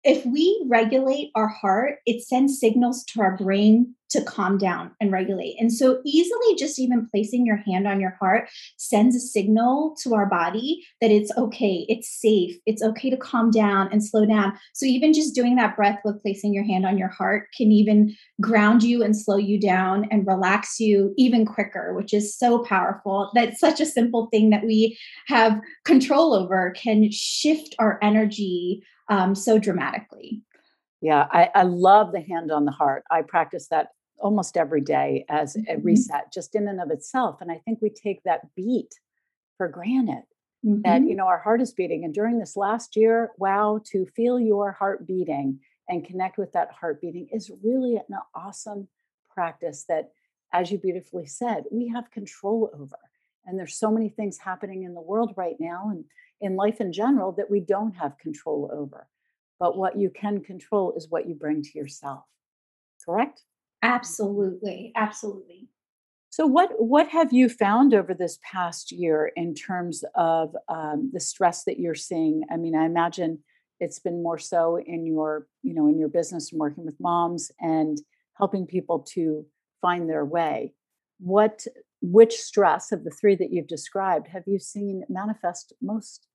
if 0.05 0.25
we 0.27 0.63
regulate 0.69 1.31
our 1.35 1.49
heart, 1.49 1.97
it 2.05 2.23
sends 2.23 2.61
signals 2.61 3.05
to 3.05 3.23
our 3.23 3.37
brain 3.37 3.95
to 4.11 4.23
calm 4.23 4.59
down 4.59 4.93
and 5.01 5.11
regulate. 5.11 5.57
And 5.59 5.73
so, 5.73 6.01
easily 6.05 6.55
just 6.57 6.79
even 6.79 7.09
placing 7.11 7.47
your 7.47 7.57
hand 7.57 7.89
on 7.89 8.01
your 8.01 8.17
heart 8.21 8.49
sends 8.77 9.17
a 9.17 9.21
signal 9.21 9.97
to 10.03 10.15
our 10.15 10.27
body 10.27 10.85
that 11.01 11.11
it's 11.11 11.33
okay, 11.37 11.85
it's 11.89 12.21
safe, 12.21 12.57
it's 12.67 12.83
okay 12.83 13.11
to 13.11 13.17
calm 13.17 13.51
down 13.51 13.89
and 13.91 14.05
slow 14.05 14.25
down. 14.25 14.53
So, 14.75 14.87
even 14.87 15.15
just 15.15 15.35
doing 15.35 15.57
that 15.57 15.75
breath 15.75 15.99
with 16.05 16.23
placing 16.23 16.55
your 16.55 16.65
hand 16.65 16.87
on 16.87 16.99
your 16.99 17.09
heart 17.09 17.49
can 17.57 17.73
even 17.73 18.15
ground 18.41 18.83
you 18.83 19.03
and 19.03 19.17
slow 19.17 19.37
you 19.37 19.59
down 19.59 20.07
and 20.11 20.27
relax 20.27 20.79
you 20.79 21.15
even 21.17 21.47
quicker, 21.47 21.95
which 21.95 22.13
is 22.13 22.37
so 22.37 22.63
powerful. 22.63 23.31
That's 23.35 23.59
such 23.59 23.81
a 23.81 23.87
simple 23.87 24.29
thing 24.31 24.51
that 24.51 24.65
we 24.65 24.99
have 25.27 25.59
control 25.85 26.35
over 26.35 26.73
can 26.77 27.11
shift 27.11 27.75
our 27.79 27.99
energy 28.03 28.83
um, 29.09 29.35
so 29.35 29.59
dramatically. 29.59 30.43
Yeah, 31.01 31.27
I, 31.31 31.51
I 31.55 31.63
love 31.65 32.13
the 32.13 32.21
hand 32.21 32.51
on 32.51 32.65
the 32.65 32.73
heart. 32.73 33.05
I 33.11 33.23
practice 33.23 33.69
that 33.69 33.89
almost 34.19 34.57
every 34.57 34.81
day 34.81 35.25
as 35.29 35.57
a 35.57 35.61
mm-hmm. 35.61 35.83
reset 35.83 36.33
just 36.33 36.55
in 36.55 36.69
and 36.69 36.81
of 36.81 36.91
itself 36.91 37.41
and 37.41 37.51
i 37.51 37.61
think 37.65 37.79
we 37.81 37.91
take 37.91 38.23
that 38.23 38.43
beat 38.55 38.95
for 39.57 39.69
granted 39.69 40.23
mm-hmm. 40.65 40.83
that 40.83 41.03
you 41.03 41.15
know 41.15 41.27
our 41.27 41.41
heart 41.41 41.61
is 41.61 41.73
beating 41.73 42.05
and 42.05 42.15
during 42.15 42.39
this 42.39 42.57
last 42.57 42.97
year 42.97 43.31
wow 43.39 43.81
to 43.85 44.07
feel 44.17 44.39
your 44.39 44.73
heart 44.73 45.07
beating 45.07 45.59
and 45.89 46.07
connect 46.07 46.39
with 46.39 46.53
that 46.53 46.71
heart 46.71 47.01
beating 47.01 47.29
is 47.33 47.51
really 47.63 47.97
an 47.97 48.17
awesome 48.35 48.89
practice 49.33 49.85
that 49.89 50.11
as 50.53 50.71
you 50.71 50.79
beautifully 50.79 51.27
said 51.27 51.65
we 51.71 51.89
have 51.89 52.11
control 52.11 52.71
over 52.73 52.99
and 53.47 53.59
there's 53.59 53.77
so 53.77 53.91
many 53.91 54.09
things 54.09 54.39
happening 54.39 54.85
in 54.85 54.95
the 54.95 55.01
world 55.01 55.35
right 55.37 55.57
now 55.59 55.91
and 55.91 56.05
in 56.41 56.57
life 56.57 56.81
in 56.81 56.93
general 56.93 57.33
that 57.33 57.51
we 57.51 57.61
don't 57.61 57.97
have 57.97 58.19
control 58.19 58.71
over 58.73 59.09
but 59.61 59.77
what 59.77 59.99
you 59.99 60.11
can 60.11 60.41
control 60.41 60.93
is 60.97 61.09
what 61.09 61.29
you 61.29 61.35
bring 61.35 61.63
to 61.63 61.79
yourself 61.79 62.25
correct 63.05 63.43
Absolutely, 63.85 64.93
absolutely. 64.97 65.69
So, 66.31 66.47
what 66.47 66.71
what 66.79 67.07
have 67.11 67.35
you 67.35 67.51
found 67.51 67.93
over 67.93 68.15
this 68.15 68.39
past 68.43 68.91
year 68.91 69.31
in 69.37 69.55
terms 69.55 70.03
of 70.15 70.57
um, 70.71 71.11
the 71.13 71.21
stress 71.21 71.65
that 71.65 71.79
you're 71.79 71.95
seeing? 71.95 72.45
I 72.51 72.57
mean, 72.57 72.75
I 72.75 72.87
imagine 72.87 73.41
it's 73.81 73.99
been 73.99 74.23
more 74.23 74.39
so 74.39 74.79
in 74.79 75.05
your 75.05 75.47
you 75.63 75.75
know 75.75 75.87
in 75.87 75.99
your 75.99 76.09
business 76.09 76.51
and 76.51 76.59
working 76.59 76.87
with 76.87 76.99
moms 76.99 77.53
and 77.61 77.99
helping 78.39 78.67
people 78.67 79.01
to 79.11 79.45
find 79.83 80.09
their 80.09 80.25
way. 80.25 80.73
What 81.21 81.67
which 82.05 82.35
stress 82.35 82.93
of 82.93 83.05
the 83.05 83.11
three 83.11 83.35
that 83.37 83.51
you've 83.51 83.67
described 83.67 84.29
have 84.29 84.43
you 84.47 84.59
seen 84.59 85.05
manifest 85.09 85.73
most? 85.81 86.29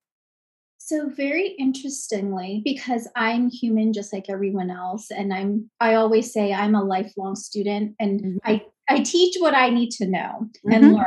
So 0.79 1.09
very 1.09 1.49
interestingly, 1.59 2.61
because 2.63 3.07
I'm 3.15 3.49
human 3.49 3.93
just 3.93 4.11
like 4.11 4.29
everyone 4.29 4.71
else, 4.71 5.11
and 5.11 5.33
I'm 5.33 5.69
I 5.79 5.93
always 5.95 6.33
say 6.33 6.53
I'm 6.53 6.73
a 6.73 6.83
lifelong 6.83 7.35
student 7.35 7.95
and 7.99 8.21
mm-hmm. 8.21 8.37
I, 8.45 8.65
I 8.89 9.01
teach 9.01 9.35
what 9.39 9.53
I 9.53 9.69
need 9.69 9.91
to 9.91 10.07
know 10.07 10.47
mm-hmm. 10.47 10.71
and 10.71 10.93
learn. 10.93 11.05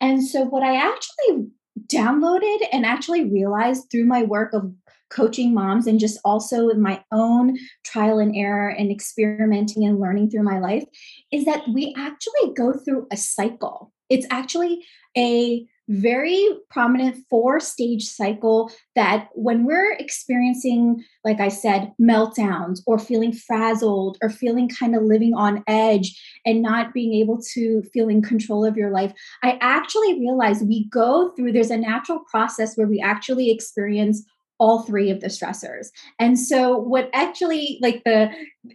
And 0.00 0.22
so 0.22 0.44
what 0.44 0.62
I 0.62 0.76
actually 0.76 1.46
downloaded 1.86 2.66
and 2.72 2.84
actually 2.84 3.30
realized 3.30 3.84
through 3.90 4.06
my 4.06 4.24
work 4.24 4.52
of 4.52 4.70
coaching 5.16 5.54
moms 5.54 5.86
and 5.86 5.98
just 5.98 6.18
also 6.24 6.68
in 6.68 6.80
my 6.80 7.02
own 7.10 7.56
trial 7.84 8.18
and 8.18 8.36
error 8.36 8.68
and 8.68 8.90
experimenting 8.90 9.84
and 9.84 9.98
learning 9.98 10.30
through 10.30 10.42
my 10.42 10.58
life 10.58 10.84
is 11.32 11.46
that 11.46 11.62
we 11.72 11.94
actually 11.96 12.52
go 12.54 12.74
through 12.74 13.06
a 13.10 13.16
cycle. 13.16 13.92
It's 14.10 14.26
actually 14.30 14.84
a 15.16 15.66
very 15.88 16.48
prominent 16.68 17.16
four 17.30 17.60
stage 17.60 18.04
cycle 18.04 18.70
that 18.96 19.28
when 19.34 19.64
we're 19.64 19.92
experiencing, 19.92 21.02
like 21.24 21.40
I 21.40 21.48
said, 21.48 21.92
meltdowns 22.00 22.80
or 22.86 22.98
feeling 22.98 23.32
frazzled 23.32 24.18
or 24.20 24.28
feeling 24.28 24.68
kind 24.68 24.96
of 24.96 25.04
living 25.04 25.32
on 25.34 25.62
edge 25.68 26.20
and 26.44 26.60
not 26.60 26.92
being 26.92 27.14
able 27.14 27.40
to 27.54 27.82
feel 27.92 28.08
in 28.08 28.20
control 28.20 28.64
of 28.64 28.76
your 28.76 28.90
life, 28.90 29.12
I 29.44 29.58
actually 29.60 30.18
realize 30.18 30.60
we 30.60 30.88
go 30.88 31.30
through, 31.36 31.52
there's 31.52 31.70
a 31.70 31.76
natural 31.76 32.20
process 32.30 32.76
where 32.76 32.88
we 32.88 33.00
actually 33.00 33.50
experience 33.50 34.24
all 34.58 34.82
three 34.82 35.10
of 35.10 35.20
the 35.20 35.26
stressors. 35.26 35.88
And 36.18 36.38
so, 36.38 36.76
what 36.76 37.10
actually, 37.12 37.78
like 37.82 38.02
the, 38.04 38.30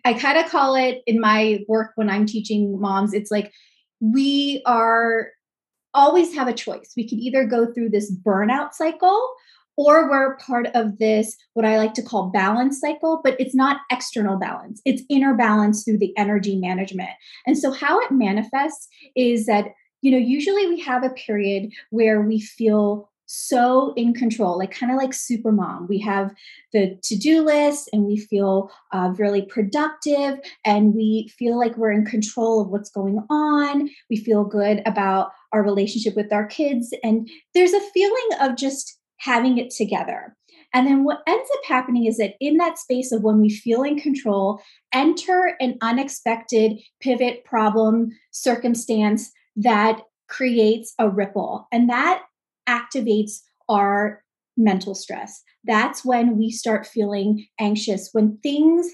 I 0.06 0.14
kind 0.14 0.38
of 0.38 0.50
call 0.50 0.76
it 0.76 1.02
in 1.08 1.20
my 1.20 1.64
work 1.68 1.92
when 1.96 2.10
I'm 2.10 2.26
teaching 2.26 2.80
moms, 2.80 3.14
it's 3.14 3.32
like 3.32 3.52
we 4.00 4.62
are 4.66 5.30
always 5.94 6.34
have 6.36 6.48
a 6.48 6.54
choice. 6.54 6.94
We 6.96 7.08
can 7.08 7.20
either 7.20 7.46
go 7.46 7.72
through 7.72 7.90
this 7.90 8.12
burnout 8.12 8.74
cycle 8.74 9.36
or 9.78 10.10
we're 10.10 10.36
part 10.38 10.68
of 10.74 10.98
this 10.98 11.36
what 11.54 11.66
i 11.66 11.78
like 11.78 11.94
to 11.94 12.02
call 12.02 12.30
balance 12.30 12.80
cycle 12.80 13.22
but 13.24 13.40
it's 13.40 13.56
not 13.56 13.82
external 13.92 14.38
balance 14.38 14.82
it's 14.86 15.04
inner 15.10 15.34
balance 15.34 15.84
through 15.84 15.98
the 15.98 16.16
energy 16.18 16.58
management 16.58 17.10
and 17.48 17.58
so 17.58 17.72
how 17.72 18.00
it 18.00 18.12
manifests 18.12 18.88
is 19.16 19.46
that 19.46 19.68
you 20.02 20.12
know 20.12 20.18
usually 20.18 20.68
we 20.68 20.80
have 20.80 21.04
a 21.04 21.10
period 21.12 21.72
where 21.90 22.22
we 22.22 22.40
feel 22.40 23.11
so 23.34 23.94
in 23.96 24.14
control, 24.14 24.58
like 24.58 24.72
kind 24.72 24.92
of 24.92 24.98
like 24.98 25.14
super 25.14 25.54
mom. 25.54 25.88
We 25.88 26.00
have 26.00 26.34
the 26.74 27.00
to 27.02 27.16
do 27.16 27.46
list 27.46 27.90
and 27.94 28.04
we 28.04 28.18
feel 28.18 28.70
uh, 28.92 29.14
really 29.18 29.44
productive 29.44 30.38
and 30.66 30.94
we 30.94 31.32
feel 31.40 31.58
like 31.58 31.78
we're 31.78 31.94
in 31.94 32.04
control 32.04 32.60
of 32.60 32.68
what's 32.68 32.90
going 32.90 33.20
on. 33.30 33.90
We 34.10 34.18
feel 34.18 34.44
good 34.44 34.82
about 34.86 35.32
our 35.54 35.64
relationship 35.64 36.14
with 36.18 36.34
our 36.34 36.46
kids. 36.46 36.94
And 37.06 37.30
there's 37.54 37.72
a 37.72 37.80
feeling 37.94 38.30
of 38.42 38.58
just 38.58 39.00
having 39.20 39.58
it 39.58 39.70
together. 39.70 40.36
And 40.74 40.86
then 40.86 41.06
what 41.06 41.22
ends 41.26 41.50
up 41.54 41.66
happening 41.66 42.08
is 42.08 42.18
that 42.18 42.36
in 42.42 42.58
that 42.58 42.80
space 42.80 43.14
of 43.14 43.24
when 43.24 43.40
we 43.40 43.50
feel 43.50 43.84
in 43.84 43.98
control, 43.98 44.62
enter 44.94 45.56
an 45.62 45.78
unexpected 45.82 46.80
pivot, 47.00 47.46
problem, 47.46 48.10
circumstance 48.32 49.32
that 49.56 50.02
creates 50.28 50.94
a 51.00 51.10
ripple. 51.10 51.68
And 51.72 51.90
that 51.90 52.24
activates 52.72 53.42
our 53.68 54.24
mental 54.58 54.96
stress. 54.96 55.44
That's 55.66 56.06
when 56.06 56.38
we 56.38 56.52
start 56.52 56.88
feeling 56.88 57.46
anxious. 57.60 58.10
When 58.14 58.38
things 58.42 58.88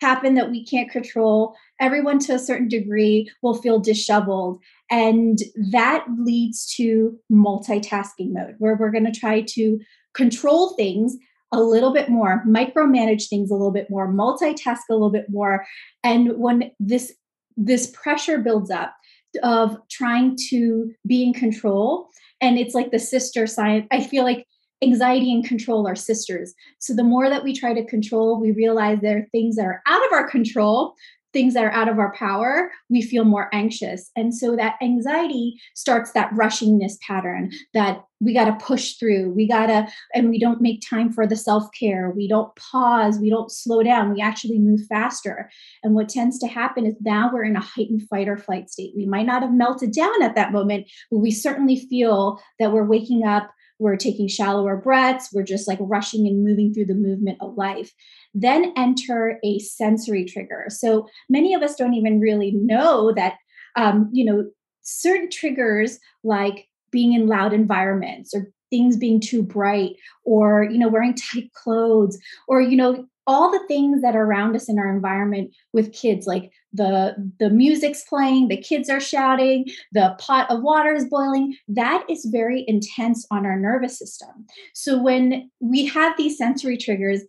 happen 0.00 0.34
that 0.34 0.50
we 0.50 0.64
can't 0.66 0.90
control, 0.90 1.54
everyone 1.80 2.18
to 2.20 2.34
a 2.34 2.38
certain 2.38 2.68
degree 2.68 3.30
will 3.42 3.54
feel 3.54 3.78
disheveled. 3.78 4.60
And 4.90 5.38
that 5.70 6.04
leads 6.18 6.66
to 6.76 7.16
multitasking 7.30 8.32
mode, 8.32 8.56
where 8.58 8.76
we're 8.76 8.90
going 8.90 9.10
to 9.10 9.18
try 9.18 9.42
to 9.50 9.78
control 10.14 10.74
things 10.74 11.16
a 11.52 11.60
little 11.60 11.92
bit 11.92 12.08
more, 12.08 12.42
micromanage 12.46 13.28
things 13.28 13.50
a 13.50 13.54
little 13.54 13.70
bit 13.70 13.88
more, 13.90 14.12
multitask 14.12 14.80
a 14.90 14.94
little 14.94 15.10
bit 15.10 15.26
more. 15.28 15.64
And 16.02 16.38
when 16.38 16.70
this 16.80 17.12
this 17.56 17.90
pressure 17.90 18.38
builds 18.38 18.70
up 18.70 18.94
of 19.42 19.76
trying 19.90 20.36
to 20.50 20.92
be 21.06 21.22
in 21.22 21.32
control, 21.32 22.08
and 22.40 22.58
it's 22.58 22.74
like 22.74 22.90
the 22.90 22.98
sister 22.98 23.46
sign. 23.46 23.86
I 23.90 24.02
feel 24.02 24.24
like 24.24 24.46
anxiety 24.82 25.32
and 25.32 25.44
control 25.44 25.86
are 25.86 25.94
sisters. 25.94 26.54
So 26.80 26.94
the 26.94 27.04
more 27.04 27.28
that 27.30 27.44
we 27.44 27.52
try 27.52 27.72
to 27.72 27.84
control, 27.84 28.40
we 28.40 28.50
realize 28.50 29.00
there 29.00 29.18
are 29.18 29.28
things 29.30 29.56
that 29.56 29.64
are 29.64 29.82
out 29.86 30.04
of 30.04 30.12
our 30.12 30.28
control, 30.28 30.94
things 31.32 31.54
that 31.54 31.64
are 31.64 31.72
out 31.72 31.88
of 31.88 31.98
our 31.98 32.12
power, 32.14 32.70
we 32.90 33.02
feel 33.02 33.24
more 33.24 33.48
anxious. 33.52 34.10
And 34.16 34.34
so 34.34 34.56
that 34.56 34.76
anxiety 34.82 35.54
starts 35.74 36.12
that 36.12 36.30
rushingness 36.32 37.00
pattern 37.00 37.50
that 37.74 38.04
we 38.20 38.32
got 38.32 38.44
to 38.44 38.64
push 38.64 38.94
through. 38.94 39.32
We 39.32 39.48
got 39.48 39.66
to, 39.66 39.88
and 40.14 40.30
we 40.30 40.38
don't 40.38 40.60
make 40.60 40.82
time 40.88 41.12
for 41.12 41.26
the 41.26 41.36
self 41.36 41.64
care. 41.78 42.12
We 42.14 42.28
don't 42.28 42.54
pause. 42.56 43.18
We 43.18 43.30
don't 43.30 43.50
slow 43.50 43.82
down. 43.82 44.12
We 44.14 44.20
actually 44.20 44.58
move 44.58 44.80
faster. 44.88 45.50
And 45.82 45.94
what 45.94 46.08
tends 46.08 46.38
to 46.40 46.46
happen 46.46 46.86
is 46.86 46.94
now 47.00 47.30
we're 47.32 47.44
in 47.44 47.56
a 47.56 47.60
heightened 47.60 48.02
fight 48.08 48.28
or 48.28 48.36
flight 48.36 48.70
state. 48.70 48.92
We 48.96 49.06
might 49.06 49.26
not 49.26 49.42
have 49.42 49.52
melted 49.52 49.92
down 49.92 50.22
at 50.22 50.36
that 50.36 50.52
moment, 50.52 50.88
but 51.10 51.18
we 51.18 51.30
certainly 51.30 51.76
feel 51.76 52.40
that 52.58 52.72
we're 52.72 52.86
waking 52.86 53.24
up 53.26 53.50
we're 53.82 53.96
taking 53.96 54.28
shallower 54.28 54.76
breaths, 54.76 55.28
we're 55.32 55.42
just 55.42 55.66
like 55.66 55.78
rushing 55.80 56.26
and 56.26 56.44
moving 56.44 56.72
through 56.72 56.86
the 56.86 56.94
movement 56.94 57.38
of 57.40 57.56
life. 57.56 57.92
Then 58.32 58.72
enter 58.76 59.38
a 59.44 59.58
sensory 59.58 60.24
trigger. 60.24 60.66
So 60.68 61.08
many 61.28 61.52
of 61.52 61.62
us 61.62 61.74
don't 61.74 61.94
even 61.94 62.20
really 62.20 62.52
know 62.52 63.12
that, 63.14 63.34
um, 63.76 64.08
you 64.12 64.24
know, 64.24 64.48
certain 64.82 65.28
triggers 65.28 65.98
like 66.22 66.68
being 66.92 67.12
in 67.12 67.26
loud 67.26 67.52
environments 67.52 68.32
or 68.34 68.52
things 68.70 68.96
being 68.96 69.20
too 69.20 69.42
bright 69.42 69.92
or 70.24 70.64
you 70.64 70.78
know 70.78 70.88
wearing 70.88 71.14
tight 71.14 71.52
clothes 71.52 72.18
or 72.48 72.60
you 72.60 72.76
know 72.76 73.06
all 73.26 73.50
the 73.50 73.64
things 73.68 74.02
that 74.02 74.16
are 74.16 74.24
around 74.24 74.56
us 74.56 74.68
in 74.68 74.78
our 74.78 74.92
environment 74.92 75.54
with 75.72 75.92
kids 75.92 76.26
like 76.26 76.50
the 76.72 77.14
the 77.38 77.50
music's 77.50 78.04
playing 78.04 78.48
the 78.48 78.56
kids 78.56 78.88
are 78.88 79.00
shouting 79.00 79.64
the 79.92 80.14
pot 80.18 80.50
of 80.50 80.62
water 80.62 80.92
is 80.94 81.06
boiling 81.08 81.54
that 81.68 82.04
is 82.08 82.28
very 82.30 82.64
intense 82.66 83.26
on 83.30 83.46
our 83.46 83.58
nervous 83.58 83.98
system. 83.98 84.46
So 84.74 85.00
when 85.00 85.50
we 85.60 85.86
have 85.86 86.16
these 86.16 86.38
sensory 86.38 86.76
triggers 86.76 87.22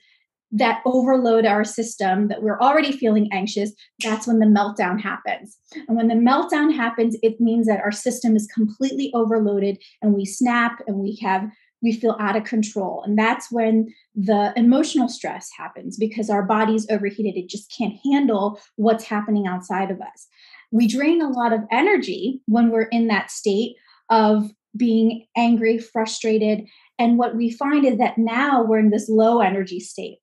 that 0.56 0.82
overload 0.86 1.48
our 1.48 1.64
system 1.64 2.28
that 2.28 2.44
we're 2.44 2.60
already 2.60 2.92
feeling 2.92 3.28
anxious 3.32 3.72
that's 4.04 4.28
when 4.28 4.40
the 4.40 4.46
meltdown 4.46 5.00
happens. 5.00 5.58
And 5.88 5.98
when 5.98 6.08
the 6.08 6.16
meltdown 6.16 6.74
happens 6.74 7.18
it 7.22 7.40
means 7.40 7.68
that 7.68 7.82
our 7.82 7.92
system 7.92 8.36
is 8.36 8.48
completely 8.48 9.12
overloaded 9.14 9.78
and 10.02 10.14
we 10.14 10.26
snap 10.26 10.82
and 10.88 10.98
we 10.98 11.20
have 11.22 11.50
we 11.84 11.94
feel 11.94 12.16
out 12.20 12.36
of 12.36 12.46
control. 12.46 13.04
And 13.06 13.18
that's 13.18 13.52
when 13.52 13.94
the 14.16 14.54
emotional 14.56 15.10
stress 15.10 15.50
happens 15.56 15.98
because 15.98 16.30
our 16.30 16.44
body's 16.44 16.90
overheated. 16.90 17.38
It 17.38 17.50
just 17.50 17.72
can't 17.78 18.00
handle 18.04 18.60
what's 18.78 19.04
happening 19.04 19.46
outside 19.46 19.92
of 19.92 20.02
us. 20.02 20.28
We 20.72 20.88
drain 20.88 21.22
a 21.22 21.30
lot 21.30 21.54
of 21.54 21.60
energy 21.72 22.42
when 22.48 22.72
we're 22.72 22.84
in 22.84 23.08
that 23.08 23.30
state 23.30 23.76
of 24.10 24.50
being 24.76 25.28
angry, 25.38 25.78
frustrated. 25.78 26.66
And 26.98 27.18
what 27.18 27.36
we 27.36 27.52
find 27.52 27.86
is 27.86 27.98
that 28.00 28.18
now 28.18 28.64
we're 28.64 28.80
in 28.80 28.90
this 28.90 29.10
low 29.10 29.42
energy 29.42 29.80
state. 29.80 30.18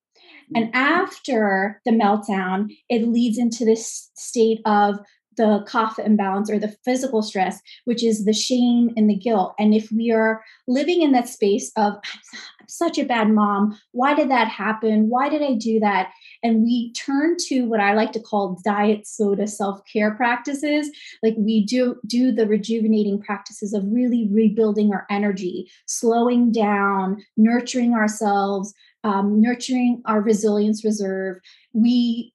And 0.53 0.65
mm-hmm. 0.65 0.75
after 0.75 1.81
the 1.85 1.91
meltdown, 1.91 2.67
it 2.89 3.07
leads 3.07 3.37
into 3.37 3.63
this 3.63 4.09
state 4.15 4.59
of 4.65 4.99
the 5.37 5.65
kapha 5.67 6.05
imbalance 6.05 6.49
or 6.49 6.59
the 6.59 6.75
physical 6.83 7.21
stress, 7.21 7.59
which 7.85 8.03
is 8.03 8.25
the 8.25 8.33
shame 8.33 8.91
and 8.97 9.09
the 9.09 9.15
guilt. 9.15 9.53
And 9.57 9.73
if 9.73 9.91
we 9.91 10.11
are 10.11 10.43
living 10.67 11.01
in 11.01 11.11
that 11.13 11.29
space 11.29 11.71
of, 11.77 11.93
I'm 11.93 12.67
such 12.67 12.97
a 12.97 13.05
bad 13.05 13.29
mom, 13.29 13.79
why 13.91 14.13
did 14.13 14.29
that 14.29 14.47
happen? 14.47 15.09
Why 15.09 15.29
did 15.29 15.41
I 15.41 15.53
do 15.53 15.79
that? 15.79 16.11
And 16.43 16.63
we 16.63 16.91
turn 16.93 17.37
to 17.47 17.61
what 17.63 17.79
I 17.79 17.93
like 17.93 18.11
to 18.13 18.19
call 18.19 18.59
diet 18.63 19.07
soda 19.07 19.47
self-care 19.47 20.15
practices. 20.15 20.89
Like 21.23 21.35
we 21.37 21.65
do 21.65 21.97
do 22.07 22.31
the 22.31 22.47
rejuvenating 22.47 23.21
practices 23.21 23.73
of 23.73 23.83
really 23.85 24.27
rebuilding 24.31 24.91
our 24.91 25.05
energy, 25.09 25.69
slowing 25.85 26.51
down, 26.51 27.23
nurturing 27.37 27.93
ourselves, 27.93 28.73
um, 29.03 29.41
nurturing 29.41 30.01
our 30.05 30.21
resilience 30.21 30.83
reserve. 30.85 31.37
We 31.73 32.33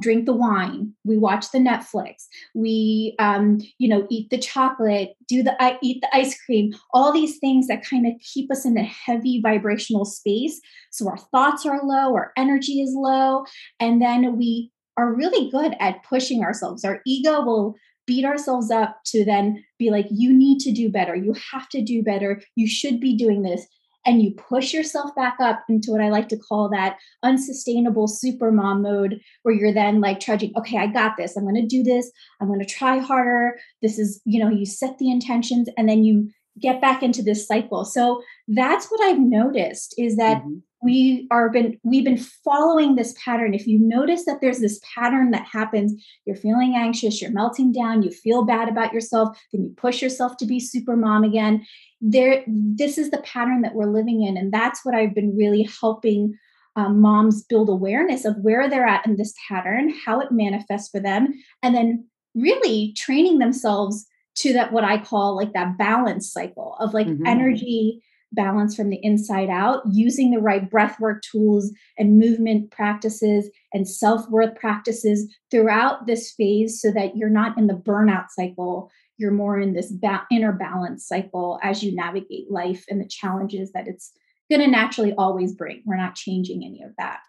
drink 0.00 0.26
the 0.26 0.32
wine 0.32 0.92
we 1.04 1.16
watch 1.16 1.50
the 1.52 1.58
netflix 1.58 2.26
we 2.54 3.14
um, 3.18 3.58
you 3.78 3.88
know 3.88 4.06
eat 4.10 4.28
the 4.30 4.38
chocolate 4.38 5.10
do 5.28 5.42
the 5.42 5.60
uh, 5.62 5.76
eat 5.82 6.00
the 6.00 6.16
ice 6.16 6.40
cream 6.42 6.72
all 6.92 7.12
these 7.12 7.38
things 7.38 7.66
that 7.68 7.84
kind 7.84 8.06
of 8.06 8.12
keep 8.20 8.50
us 8.50 8.64
in 8.64 8.76
a 8.76 8.82
heavy 8.82 9.40
vibrational 9.42 10.04
space. 10.04 10.60
So 10.90 11.08
our 11.08 11.18
thoughts 11.18 11.64
are 11.66 11.80
low 11.84 12.14
our 12.14 12.32
energy 12.36 12.80
is 12.80 12.92
low 12.94 13.44
and 13.78 14.00
then 14.02 14.36
we 14.36 14.70
are 14.96 15.14
really 15.14 15.50
good 15.50 15.74
at 15.80 16.02
pushing 16.04 16.42
ourselves. 16.42 16.84
Our 16.84 17.00
ego 17.06 17.42
will 17.42 17.74
beat 18.06 18.24
ourselves 18.24 18.70
up 18.70 18.98
to 19.06 19.24
then 19.24 19.64
be 19.78 19.90
like 19.90 20.06
you 20.10 20.32
need 20.36 20.58
to 20.60 20.72
do 20.72 20.90
better. 20.90 21.14
You 21.14 21.34
have 21.52 21.68
to 21.70 21.82
do 21.82 22.02
better. 22.02 22.42
You 22.56 22.68
should 22.68 23.00
be 23.00 23.16
doing 23.16 23.42
this 23.42 23.66
and 24.06 24.22
you 24.22 24.32
push 24.32 24.72
yourself 24.72 25.14
back 25.14 25.36
up 25.40 25.62
into 25.68 25.90
what 25.90 26.00
I 26.00 26.08
like 26.08 26.28
to 26.30 26.38
call 26.38 26.70
that 26.70 26.96
unsustainable 27.22 28.08
super 28.08 28.50
mom 28.50 28.82
mode, 28.82 29.20
where 29.42 29.54
you're 29.54 29.74
then 29.74 30.00
like 30.00 30.20
trudging, 30.20 30.52
okay, 30.56 30.78
I 30.78 30.86
got 30.86 31.16
this. 31.16 31.36
I'm 31.36 31.44
going 31.44 31.54
to 31.56 31.66
do 31.66 31.82
this. 31.82 32.10
I'm 32.40 32.48
going 32.48 32.60
to 32.60 32.66
try 32.66 32.98
harder. 32.98 33.58
This 33.82 33.98
is, 33.98 34.20
you 34.24 34.42
know, 34.42 34.50
you 34.50 34.64
set 34.64 34.98
the 34.98 35.10
intentions 35.10 35.68
and 35.76 35.88
then 35.88 36.04
you 36.04 36.30
get 36.60 36.80
back 36.80 37.02
into 37.02 37.22
this 37.22 37.46
cycle. 37.46 37.84
So 37.84 38.22
that's 38.48 38.86
what 38.86 39.00
I've 39.02 39.20
noticed 39.20 39.94
is 39.98 40.16
that 40.16 40.38
mm-hmm. 40.38 40.56
we 40.82 41.28
are 41.30 41.48
been 41.48 41.78
we've 41.84 42.04
been 42.04 42.18
following 42.44 42.96
this 42.96 43.14
pattern. 43.22 43.54
If 43.54 43.66
you 43.66 43.78
notice 43.78 44.24
that 44.24 44.40
there's 44.40 44.58
this 44.58 44.80
pattern 44.94 45.30
that 45.30 45.46
happens, 45.46 45.94
you're 46.24 46.36
feeling 46.36 46.74
anxious, 46.76 47.20
you're 47.20 47.30
melting 47.32 47.72
down, 47.72 48.02
you 48.02 48.10
feel 48.10 48.44
bad 48.44 48.68
about 48.68 48.92
yourself, 48.92 49.38
then 49.52 49.62
you 49.62 49.74
push 49.76 50.02
yourself 50.02 50.36
to 50.38 50.46
be 50.46 50.58
super 50.58 50.96
mom 50.96 51.24
again 51.24 51.64
there 52.00 52.42
this 52.46 52.96
is 52.98 53.10
the 53.10 53.22
pattern 53.22 53.62
that 53.62 53.74
we're 53.74 53.92
living 53.92 54.22
in 54.22 54.36
and 54.36 54.52
that's 54.52 54.84
what 54.84 54.94
i've 54.94 55.14
been 55.14 55.36
really 55.36 55.68
helping 55.80 56.34
um, 56.76 57.00
moms 57.00 57.42
build 57.44 57.68
awareness 57.68 58.24
of 58.24 58.36
where 58.38 58.68
they're 58.68 58.86
at 58.86 59.04
in 59.06 59.16
this 59.16 59.34
pattern 59.48 59.92
how 60.04 60.20
it 60.20 60.32
manifests 60.32 60.88
for 60.88 61.00
them 61.00 61.28
and 61.62 61.74
then 61.74 62.06
really 62.34 62.94
training 62.96 63.38
themselves 63.38 64.06
to 64.34 64.52
that 64.52 64.72
what 64.72 64.84
i 64.84 64.96
call 64.96 65.36
like 65.36 65.52
that 65.52 65.76
balance 65.76 66.32
cycle 66.32 66.76
of 66.80 66.94
like 66.94 67.06
mm-hmm. 67.06 67.26
energy 67.26 68.02
balance 68.32 68.76
from 68.76 68.90
the 68.90 69.00
inside 69.02 69.50
out 69.50 69.82
using 69.90 70.30
the 70.30 70.38
right 70.38 70.70
breathwork 70.70 71.20
tools 71.22 71.72
and 71.98 72.18
movement 72.18 72.70
practices 72.70 73.50
and 73.72 73.88
self-worth 73.88 74.54
practices 74.54 75.34
throughout 75.50 76.06
this 76.06 76.32
phase 76.32 76.80
so 76.80 76.92
that 76.92 77.16
you're 77.16 77.28
not 77.28 77.58
in 77.58 77.66
the 77.66 77.74
burnout 77.74 78.26
cycle 78.30 78.90
you're 79.20 79.30
more 79.30 79.60
in 79.60 79.74
this 79.74 79.92
ba- 79.92 80.26
inner 80.30 80.52
balance 80.52 81.06
cycle 81.06 81.60
as 81.62 81.82
you 81.82 81.94
navigate 81.94 82.50
life 82.50 82.84
and 82.88 83.00
the 83.00 83.08
challenges 83.08 83.70
that 83.72 83.86
it's 83.86 84.12
going 84.50 84.62
to 84.62 84.66
naturally 84.66 85.12
always 85.18 85.54
bring. 85.54 85.82
We're 85.84 85.96
not 85.96 86.14
changing 86.14 86.64
any 86.64 86.82
of 86.82 86.92
that. 86.96 87.20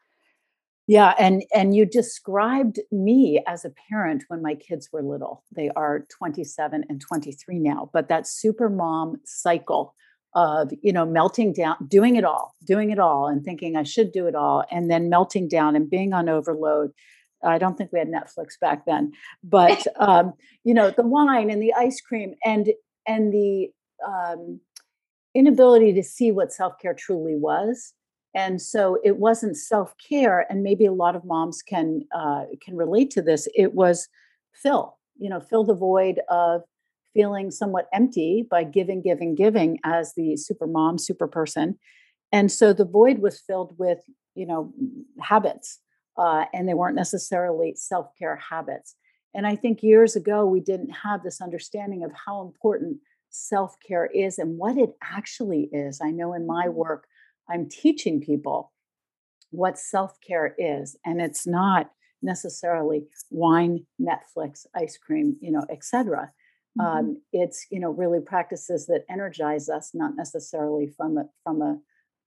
Yeah, 0.88 1.14
and 1.20 1.44
and 1.54 1.76
you 1.76 1.86
described 1.86 2.80
me 2.92 3.44
as 3.48 3.66
a 3.66 3.74
parent 3.90 4.24
when 4.30 4.42
my 4.42 4.56
kids 4.56 4.90
were 4.92 5.04
little. 5.04 5.44
They 5.56 5.70
are 5.76 6.06
27 6.10 6.86
and 6.90 7.00
23 7.00 7.60
now, 7.60 7.90
but 7.94 8.10
that 8.10 8.28
super 8.28 8.70
mom 8.70 9.18
cycle 9.26 9.94
of 10.34 10.72
you 10.82 10.94
know 10.94 11.06
melting 11.06 11.52
down 11.52 11.76
doing 11.88 12.16
it 12.16 12.24
all 12.24 12.56
doing 12.66 12.90
it 12.90 13.00
all 13.00 13.28
and 13.28 13.44
thinking 13.44 13.76
i 13.76 13.84
should 13.84 14.14
do 14.14 14.28
it 14.28 14.36
all 14.36 14.64
and 14.72 14.90
then 14.90 15.10
melting 15.10 15.46
down 15.46 15.76
and 15.76 15.90
being 15.90 16.14
on 16.14 16.30
overload 16.30 16.92
I 17.44 17.58
don't 17.58 17.78
think 17.78 17.92
we 17.92 18.00
had 18.00 18.10
Netflix 18.10 18.60
back 18.60 18.86
then, 18.86 19.14
but 19.44 19.86
um, 19.98 20.34
you 20.64 20.74
know 20.74 20.92
the 20.92 21.06
wine 21.06 21.50
and 21.50 21.62
the 21.62 21.74
ice 21.74 22.02
cream 22.02 22.36
and 22.46 22.70
and 23.08 23.34
the 23.34 23.72
um, 24.06 24.60
inability 25.34 25.94
to 25.94 26.04
see 26.04 26.32
what 26.32 26.52
self 26.52 26.74
care 26.82 26.94
truly 26.94 27.36
was, 27.36 27.94
and 28.36 28.62
so 28.62 28.98
it 29.04 29.18
wasn't 29.18 29.58
self 29.58 29.94
care. 29.98 30.46
And 30.50 30.64
maybe 30.64 30.86
a 30.86 30.94
lot 30.94 31.16
of 31.16 31.26
moms 31.26 31.62
can 31.62 32.06
uh, 32.16 32.46
can 32.64 32.76
relate 32.76 33.12
to 33.12 33.22
this. 33.22 33.48
It 33.56 33.74
was 33.74 34.08
fill, 34.54 34.98
you 35.18 35.30
know, 35.30 35.40
fill 35.40 35.64
the 35.64 35.76
void 35.76 36.20
of 36.30 36.62
feeling 37.14 37.52
somewhat 37.52 37.88
empty 37.94 38.48
by 38.50 38.64
giving, 38.64 39.02
giving, 39.02 39.36
giving 39.36 39.78
as 39.84 40.14
the 40.16 40.38
super 40.38 40.66
mom, 40.66 40.98
super 40.98 41.28
person, 41.28 41.78
and 42.32 42.52
so 42.52 42.74
the 42.74 42.86
void 42.86 43.20
was 43.20 43.40
filled 43.40 43.78
with 43.78 44.00
you 44.36 44.46
know 44.46 44.74
habits 45.20 45.80
uh, 46.18 46.46
and 46.54 46.68
they 46.68 46.74
weren't 46.74 46.96
necessarily 46.96 47.74
self 47.76 48.08
care 48.18 48.36
habits. 48.36 48.96
And 49.34 49.48
I 49.48 49.56
think 49.56 49.82
years 49.82 50.16
ago, 50.16 50.46
we 50.46 50.60
didn't 50.60 50.92
have 50.92 51.24
this 51.24 51.42
understanding 51.42 52.04
of 52.04 52.12
how 52.26 52.42
important 52.42 52.98
self 53.30 53.76
care 53.86 54.06
is 54.08 54.38
and 54.38 54.58
what 54.58 54.78
it 54.78 54.92
actually 55.02 55.70
is. 55.72 56.00
I 56.04 56.12
know 56.12 56.34
in 56.34 56.46
my 56.46 56.66
mm-hmm. 56.68 56.76
work, 56.76 57.08
I'm 57.50 57.68
teaching 57.70 58.22
people 58.22 58.72
what 59.52 59.78
self 59.78 60.18
care 60.26 60.56
is, 60.58 60.98
and 61.06 61.22
it's 61.22 61.48
not 61.48 61.92
necessarily 62.22 63.08
wine, 63.30 63.86
Netflix, 64.00 64.66
ice 64.76 64.98
cream, 64.98 65.38
you 65.42 65.52
know, 65.52 65.66
etc. 65.70 66.32
Mm-hmm. 66.80 66.82
Um, 66.82 67.22
it's 67.34 67.68
you 67.70 67.80
know 67.80 67.92
really 67.92 68.20
practices 68.20 68.86
that 68.88 69.06
energize 69.10 69.70
us, 69.70 69.92
not 69.94 70.16
necessarily 70.16 70.88
from 70.88 71.18
a 71.18 71.26
from 71.44 71.62
a 71.62 71.80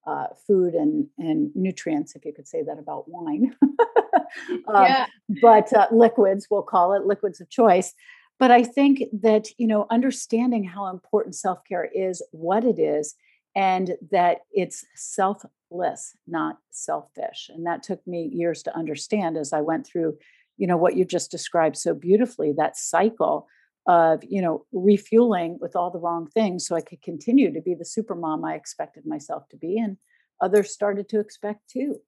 uh, 0.07 0.27
food 0.47 0.75
and 0.75 1.07
and 1.19 1.51
nutrients, 1.55 2.15
if 2.15 2.25
you 2.25 2.33
could 2.33 2.49
say 2.49 2.63
that 2.63 2.79
about 2.79 3.09
wine. 3.09 3.55
um, 3.63 4.85
yeah. 4.85 5.07
But 5.41 5.73
uh, 5.73 5.87
liquids, 5.91 6.47
we'll 6.51 6.63
call 6.63 6.93
it 6.95 7.07
liquids 7.07 7.41
of 7.41 7.51
choice. 7.51 7.95
But 8.39 8.51
I 8.51 8.65
think 8.65 9.05
that 9.23 9.47
you 9.59 9.67
know, 9.67 9.87
understanding 9.91 10.65
how 10.65 10.89
important 10.89 11.35
self 11.35 11.61
care 11.69 11.89
is, 11.95 12.23
what 12.33 12.65
it 12.65 12.79
is, 12.79 13.15
and 13.55 13.93
that 14.11 14.39
it's 14.53 14.85
selfless, 14.95 16.17
not 16.27 16.59
selfish. 16.71 17.51
And 17.53 17.67
that 17.67 17.83
took 17.83 18.05
me 18.07 18.31
years 18.33 18.63
to 18.65 18.77
understand 18.77 19.37
as 19.37 19.53
I 19.53 19.61
went 19.61 19.87
through, 19.87 20.17
you 20.57 20.67
know, 20.67 20.77
what 20.77 20.97
you 20.97 21.05
just 21.05 21.31
described 21.31 21.77
so 21.77 21.95
beautifully 21.95 22.53
that 22.57 22.77
cycle 22.77 23.47
of, 23.87 24.23
you 24.25 24.41
know, 24.41 24.65
refueling 24.73 25.59
with 25.61 25.77
all 25.77 25.91
the 25.91 25.99
wrong 25.99 26.27
things 26.27 26.67
so 26.67 26.75
I 26.75 26.81
could 26.81 27.03
continue 27.03 27.53
to 27.53 27.61
be 27.61 27.75
the 27.75 27.85
super 27.85 28.15
mom 28.15 28.45
I 28.45 28.55
expected 28.55 29.05
myself 29.07 29.49
to 29.51 29.57
be. 29.57 29.79
And 29.79 29.99
others 30.41 30.73
started 30.73 31.09
to 31.11 31.21
expect 31.21 31.69
too. 31.69 32.01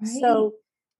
Right. 0.00 0.20
So, 0.20 0.54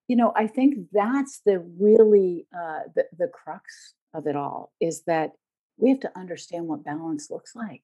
you 0.07 0.15
know, 0.15 0.33
I 0.35 0.47
think 0.47 0.87
that's 0.91 1.41
the 1.45 1.59
really 1.79 2.47
uh, 2.55 2.81
the, 2.95 3.05
the 3.17 3.27
crux 3.27 3.93
of 4.13 4.27
it 4.27 4.35
all 4.35 4.71
is 4.79 5.03
that 5.05 5.31
we 5.77 5.89
have 5.89 5.99
to 6.01 6.11
understand 6.17 6.67
what 6.67 6.83
balance 6.83 7.29
looks 7.29 7.55
like 7.55 7.83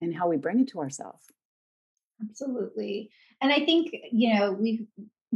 and 0.00 0.14
how 0.14 0.28
we 0.28 0.36
bring 0.36 0.60
it 0.60 0.68
to 0.68 0.80
ourselves. 0.80 1.24
Absolutely. 2.22 3.10
And 3.40 3.52
I 3.52 3.64
think, 3.64 3.90
you 4.12 4.34
know, 4.34 4.52
we've 4.52 4.86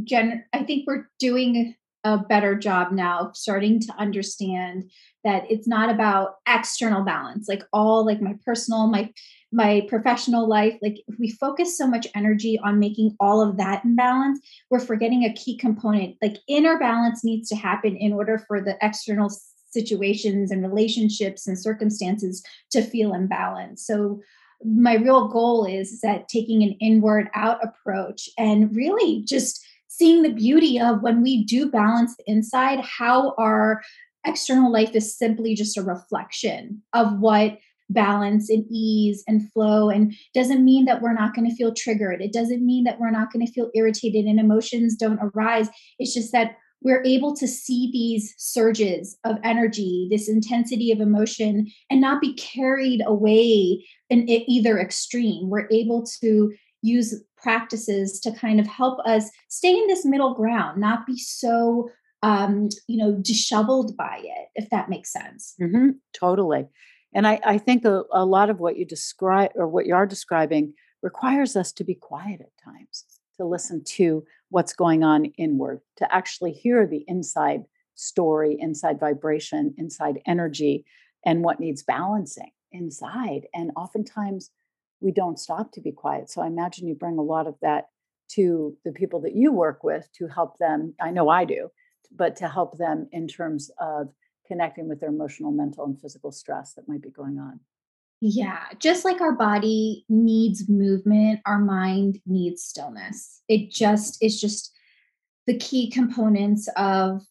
gen 0.03 0.45
I 0.53 0.63
think 0.63 0.85
we're 0.87 1.09
doing 1.19 1.75
a 2.03 2.17
better 2.17 2.55
job 2.55 2.91
now 2.91 3.19
of 3.19 3.37
starting 3.37 3.79
to 3.81 3.93
understand 3.97 4.89
that 5.23 5.49
it's 5.49 5.67
not 5.67 5.89
about 5.89 6.35
external 6.47 7.03
balance, 7.03 7.47
like 7.47 7.63
all 7.73 8.05
like 8.05 8.21
my 8.21 8.35
personal, 8.45 8.87
my 8.87 9.11
my 9.51 9.85
professional 9.89 10.47
life. 10.47 10.77
Like 10.81 10.97
if 11.07 11.17
we 11.19 11.31
focus 11.31 11.77
so 11.77 11.87
much 11.87 12.07
energy 12.15 12.59
on 12.63 12.79
making 12.79 13.15
all 13.19 13.41
of 13.41 13.57
that 13.57 13.83
in 13.83 13.95
balance, 13.95 14.39
we're 14.69 14.79
forgetting 14.79 15.23
a 15.23 15.33
key 15.33 15.57
component. 15.57 16.17
Like 16.21 16.37
inner 16.47 16.77
balance 16.77 17.23
needs 17.23 17.49
to 17.49 17.55
happen 17.55 17.95
in 17.95 18.13
order 18.13 18.37
for 18.37 18.61
the 18.61 18.77
external 18.81 19.31
situations 19.71 20.51
and 20.51 20.63
relationships 20.63 21.47
and 21.47 21.57
circumstances 21.57 22.43
to 22.71 22.81
feel 22.81 23.13
in 23.13 23.27
balance. 23.27 23.85
So 23.85 24.21
my 24.63 24.95
real 24.95 25.27
goal 25.27 25.65
is 25.65 26.01
that 26.01 26.27
taking 26.27 26.63
an 26.63 26.75
inward 26.81 27.29
out 27.33 27.59
approach 27.63 28.29
and 28.37 28.75
really 28.75 29.23
just 29.25 29.65
seeing 29.87 30.21
the 30.21 30.31
beauty 30.31 30.79
of 30.79 31.01
when 31.01 31.21
we 31.21 31.43
do 31.43 31.69
balance 31.69 32.15
the 32.15 32.23
inside, 32.27 32.79
how 32.81 33.33
our 33.37 33.81
external 34.25 34.71
life 34.71 34.95
is 34.95 35.17
simply 35.17 35.55
just 35.55 35.77
a 35.77 35.83
reflection 35.83 36.81
of 36.93 37.19
what 37.19 37.57
balance 37.91 38.49
and 38.49 38.65
ease 38.69 39.23
and 39.27 39.51
flow 39.51 39.89
and 39.89 40.13
doesn't 40.35 40.63
mean 40.63 40.85
that 40.85 41.01
we're 41.01 41.13
not 41.13 41.33
going 41.33 41.49
to 41.49 41.55
feel 41.55 41.73
triggered 41.73 42.21
it 42.21 42.31
doesn't 42.31 42.63
mean 42.63 42.83
that 42.83 42.99
we're 42.99 43.09
not 43.09 43.33
going 43.33 43.43
to 43.43 43.51
feel 43.51 43.71
irritated 43.73 44.25
and 44.25 44.39
emotions 44.39 44.95
don't 44.95 45.19
arise 45.21 45.69
it's 45.97 46.13
just 46.13 46.31
that 46.31 46.51
we're 46.81 47.03
able 47.03 47.35
to 47.35 47.47
see 47.47 47.89
these 47.91 48.33
surges 48.37 49.17
of 49.25 49.37
energy, 49.43 50.07
this 50.09 50.29
intensity 50.29 50.91
of 50.91 51.01
emotion, 51.01 51.67
and 51.89 51.99
not 51.99 52.21
be 52.21 52.33
carried 52.35 53.01
away 53.05 53.85
in 54.09 54.29
either 54.29 54.79
extreme. 54.79 55.49
We're 55.49 55.67
able 55.71 56.05
to 56.21 56.53
use 56.81 57.21
practices 57.37 58.19
to 58.21 58.31
kind 58.31 58.59
of 58.59 58.67
help 58.67 58.99
us 59.05 59.29
stay 59.49 59.73
in 59.73 59.87
this 59.87 60.05
middle 60.05 60.33
ground, 60.33 60.79
not 60.79 61.05
be 61.05 61.17
so 61.17 61.89
um, 62.21 62.69
you 62.87 62.97
know, 62.97 63.13
disheveled 63.13 63.95
by 63.95 64.21
it, 64.23 64.49
if 64.55 64.69
that 64.69 64.89
makes 64.89 65.11
sense. 65.11 65.55
Mm-hmm, 65.61 65.89
totally. 66.13 66.67
And 67.13 67.27
I, 67.27 67.39
I 67.43 67.57
think 67.57 67.85
a, 67.85 68.03
a 68.11 68.25
lot 68.25 68.49
of 68.49 68.59
what 68.59 68.77
you 68.77 68.85
describe 68.85 69.51
or 69.55 69.67
what 69.67 69.85
you 69.85 69.95
are 69.95 70.05
describing 70.05 70.73
requires 71.01 71.55
us 71.55 71.71
to 71.73 71.83
be 71.83 71.95
quiet 71.95 72.41
at 72.41 72.63
times, 72.63 73.05
to 73.37 73.45
listen 73.45 73.83
to 73.83 74.23
what's 74.49 74.73
going 74.73 75.03
on 75.03 75.25
inward, 75.25 75.81
to 75.97 76.13
actually 76.13 76.51
hear 76.51 76.85
the 76.85 77.05
inside 77.07 77.63
story, 77.95 78.57
inside 78.59 78.99
vibration, 78.99 79.73
inside 79.77 80.19
energy, 80.25 80.85
and 81.25 81.43
what 81.43 81.59
needs 81.59 81.83
balancing 81.83 82.51
inside. 82.71 83.47
And 83.53 83.71
oftentimes 83.75 84.51
we 85.01 85.11
don't 85.11 85.39
stop 85.39 85.71
to 85.71 85.81
be 85.81 85.91
quiet. 85.91 86.29
So 86.29 86.41
I 86.41 86.47
imagine 86.47 86.87
you 86.87 86.95
bring 86.95 87.17
a 87.17 87.23
lot 87.23 87.47
of 87.47 87.55
that 87.61 87.87
to 88.31 88.77
the 88.85 88.91
people 88.91 89.21
that 89.21 89.35
you 89.35 89.51
work 89.51 89.83
with 89.83 90.07
to 90.17 90.27
help 90.27 90.57
them. 90.59 90.93
I 91.01 91.11
know 91.11 91.29
I 91.29 91.45
do, 91.45 91.69
but 92.15 92.35
to 92.37 92.47
help 92.47 92.77
them 92.77 93.07
in 93.11 93.27
terms 93.27 93.69
of 93.79 94.09
connecting 94.47 94.89
with 94.89 94.99
their 94.99 95.09
emotional, 95.09 95.51
mental, 95.51 95.85
and 95.85 95.99
physical 95.99 96.31
stress 96.31 96.73
that 96.73 96.87
might 96.87 97.01
be 97.01 97.09
going 97.09 97.39
on. 97.39 97.59
Yeah, 98.21 98.63
just 98.79 99.05
like 99.05 99.21
our 99.21 99.31
body 99.31 100.05
needs 100.09 100.67
movement, 100.67 101.39
our 101.45 101.59
mind 101.59 102.19
needs 102.25 102.63
stillness. 102.63 103.41
It 103.47 103.71
just 103.71 104.21
is 104.21 104.41
just 104.41 104.73
the 105.47 105.57
key 105.57 105.89
components 105.89 106.67
of, 106.75 107.21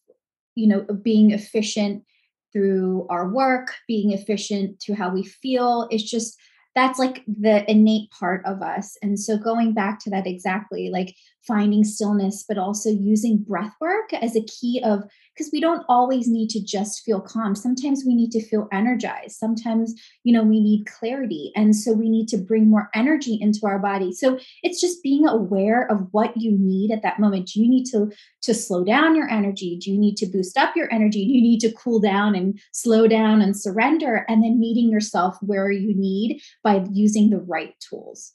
you 0.55 0.67
know, 0.67 0.87
being 1.03 1.33
efficient 1.33 2.05
through 2.53 3.07
our 3.11 3.29
work, 3.29 3.75
being 3.87 4.13
efficient 4.13 4.81
to 4.81 4.95
how 4.95 5.13
we 5.13 5.25
feel. 5.25 5.89
It's 5.91 6.09
just 6.09 6.39
that's 6.75 6.99
like 6.99 7.23
the 7.27 7.71
innate 7.71 8.11
part 8.11 8.45
of 8.47 8.63
us. 8.63 8.97
And 9.03 9.19
so 9.19 9.37
going 9.37 9.75
back 9.75 9.99
to 10.01 10.11
that 10.11 10.27
exactly, 10.27 10.91
like 10.91 11.15
finding 11.49 11.83
stillness, 11.83 12.45
but 12.47 12.59
also 12.59 12.91
using 12.91 13.39
breath 13.39 13.75
work 13.81 14.13
as 14.13 14.37
a 14.37 14.45
key 14.45 14.81
of 14.85 15.03
because 15.39 15.53
we 15.53 15.61
don't 15.61 15.85
always 15.89 16.29
need 16.29 16.51
to 16.51 16.61
just 16.61 17.05
feel 17.05 17.21
calm. 17.21 17.55
Sometimes 17.55 18.03
we 18.05 18.15
need 18.15 18.33
to 18.33 18.45
feel 18.45 18.69
energized. 18.73 19.37
Sometimes, 19.37 19.95
you 20.25 20.33
know, 20.33 20.43
we 20.43 20.61
need 20.61 20.87
clarity. 20.87 21.53
And 21.55 21.77
so 21.77 21.93
we 21.93 22.11
need 22.11 22.27
to 22.29 22.39
bring 22.39 22.69
more 22.69 22.91
energy 22.93 23.39
into 23.41 23.61
our 23.65 23.79
body. 23.79 24.13
So 24.13 24.39
it's 24.65 24.81
just 24.81 25.03
being 25.03 25.29
aware 25.29 25.89
of 25.91 26.09
what 26.11 26.37
you 26.37 26.57
need 26.59 26.91
at 26.91 27.03
that 27.03 27.21
moment. 27.21 27.47
Do 27.47 27.61
you 27.61 27.69
need 27.69 27.85
to 27.87 28.11
to 28.43 28.55
slow 28.55 28.85
down 28.85 29.15
your 29.15 29.29
energy? 29.31 29.79
Do 29.81 29.93
you 29.93 29.99
need 29.99 30.17
to 30.17 30.27
boost 30.27 30.57
up 30.59 30.75
your 30.75 30.93
energy? 30.93 31.25
Do 31.25 31.33
you 31.33 31.43
need 31.43 31.61
to 31.61 31.73
cool 31.73 32.01
down 32.01 32.35
and 32.35 32.59
slow 32.73 33.07
down 33.07 33.41
and 33.41 33.57
surrender 33.57 34.25
and 34.29 34.43
then 34.43 34.59
meeting 34.59 34.91
yourself 34.91 35.37
where 35.41 35.71
you 35.71 35.95
need 35.95 36.41
by 36.65 36.85
using 36.91 37.31
the 37.31 37.39
right 37.39 37.75
tools? 37.89 38.35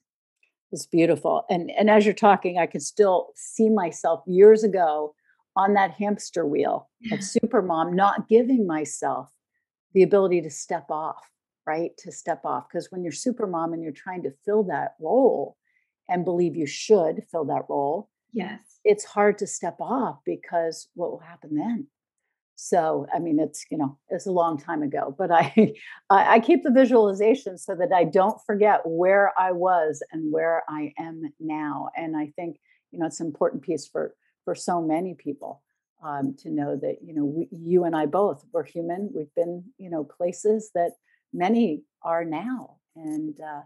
It's 0.73 0.87
beautiful. 0.87 1.45
And 1.51 1.71
and 1.77 1.89
as 1.89 2.03
you're 2.03 2.15
talking, 2.15 2.57
I 2.57 2.65
can 2.65 2.81
still 2.81 3.29
see 3.35 3.69
myself 3.69 4.23
years 4.25 4.63
ago 4.63 5.13
on 5.55 5.75
that 5.75 5.91
hamster 5.91 6.47
wheel 6.47 6.89
of 7.11 7.19
supermom, 7.19 7.93
not 7.93 8.27
giving 8.27 8.65
myself 8.65 9.29
the 9.93 10.01
ability 10.01 10.41
to 10.41 10.49
step 10.49 10.85
off, 10.89 11.29
right? 11.67 11.91
To 11.99 12.11
step 12.11 12.41
off. 12.43 12.65
Because 12.67 12.87
when 12.89 13.03
you're 13.03 13.13
supermom 13.13 13.73
and 13.73 13.83
you're 13.83 13.91
trying 13.91 14.23
to 14.23 14.33
fill 14.43 14.63
that 14.63 14.95
role 14.99 15.57
and 16.09 16.25
believe 16.25 16.55
you 16.55 16.65
should 16.65 17.21
fill 17.31 17.45
that 17.45 17.65
role, 17.69 18.09
yes, 18.33 18.59
it's 18.83 19.05
hard 19.05 19.37
to 19.37 19.47
step 19.47 19.75
off 19.79 20.17
because 20.25 20.87
what 20.95 21.11
will 21.11 21.19
happen 21.19 21.55
then? 21.55 21.85
So, 22.65 23.07
I 23.13 23.19
mean, 23.19 23.41
it's 23.41 23.65
you 23.69 23.77
know, 23.77 23.97
it's 24.07 24.25
a 24.25 24.31
long 24.31 24.57
time 24.57 24.83
ago, 24.83 25.13
but 25.17 25.31
I, 25.31 25.75
I 26.09 26.39
keep 26.39 26.63
the 26.63 26.71
visualization 26.71 27.57
so 27.57 27.75
that 27.75 27.91
I 27.93 28.05
don't 28.05 28.39
forget 28.45 28.79
where 28.85 29.33
I 29.37 29.51
was 29.51 30.01
and 30.13 30.31
where 30.31 30.63
I 30.69 30.93
am 30.97 31.23
now. 31.41 31.89
And 31.97 32.15
I 32.15 32.31
think 32.37 32.57
you 32.91 32.99
know, 32.99 33.07
it's 33.07 33.19
an 33.19 33.27
important 33.27 33.63
piece 33.63 33.85
for 33.85 34.15
for 34.45 34.55
so 34.55 34.81
many 34.81 35.13
people 35.13 35.61
um, 36.01 36.35
to 36.39 36.49
know 36.49 36.77
that 36.77 36.99
you 37.03 37.13
know 37.13 37.25
we, 37.25 37.49
you 37.51 37.83
and 37.83 37.97
I 37.97 38.05
both 38.05 38.45
we're 38.53 38.63
human. 38.63 39.11
We've 39.13 39.35
been 39.35 39.65
you 39.77 39.89
know 39.89 40.05
places 40.05 40.71
that 40.73 40.91
many 41.33 41.83
are 42.01 42.23
now, 42.23 42.77
and 42.95 43.37
uh, 43.41 43.63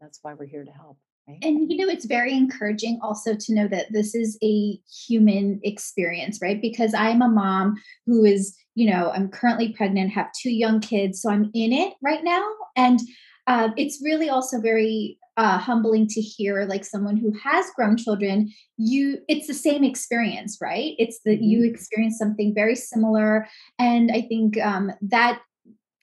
that's 0.00 0.20
why 0.22 0.34
we're 0.34 0.46
here 0.46 0.64
to 0.64 0.70
help. 0.70 0.98
Right? 1.28 1.38
And 1.42 1.70
you 1.70 1.76
know, 1.78 1.90
it's 1.92 2.04
very 2.04 2.32
encouraging 2.32 2.98
also 3.02 3.34
to 3.34 3.54
know 3.54 3.68
that 3.68 3.92
this 3.92 4.14
is 4.14 4.38
a 4.42 4.78
human 5.06 5.60
experience, 5.64 6.38
right? 6.40 6.60
Because 6.60 6.94
I'm 6.94 7.22
a 7.22 7.28
mom 7.28 7.74
who 8.06 8.24
is, 8.24 8.56
you 8.74 8.90
know, 8.90 9.10
I'm 9.10 9.28
currently 9.28 9.72
pregnant, 9.72 10.12
have 10.12 10.28
two 10.40 10.50
young 10.50 10.80
kids, 10.80 11.20
so 11.20 11.30
I'm 11.30 11.50
in 11.54 11.72
it 11.72 11.94
right 12.02 12.22
now, 12.22 12.46
and 12.76 13.00
uh, 13.46 13.70
it's 13.76 14.00
really 14.04 14.28
also 14.28 14.60
very 14.60 15.18
uh, 15.36 15.58
humbling 15.58 16.06
to 16.08 16.20
hear 16.20 16.64
like 16.64 16.84
someone 16.84 17.16
who 17.16 17.32
has 17.42 17.66
grown 17.76 17.96
children 17.96 18.50
you 18.78 19.18
it's 19.28 19.46
the 19.46 19.54
same 19.54 19.84
experience 19.84 20.56
right 20.62 20.94
it's 20.98 21.20
that 21.26 21.42
you 21.42 21.58
mm-hmm. 21.58 21.74
experience 21.74 22.16
something 22.16 22.54
very 22.54 22.74
similar 22.74 23.46
and 23.78 24.10
i 24.12 24.22
think 24.22 24.58
um, 24.62 24.90
that 25.02 25.42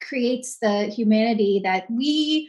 creates 0.01 0.59
the 0.61 0.85
humanity 0.85 1.59
that 1.63 1.89
we 1.89 2.47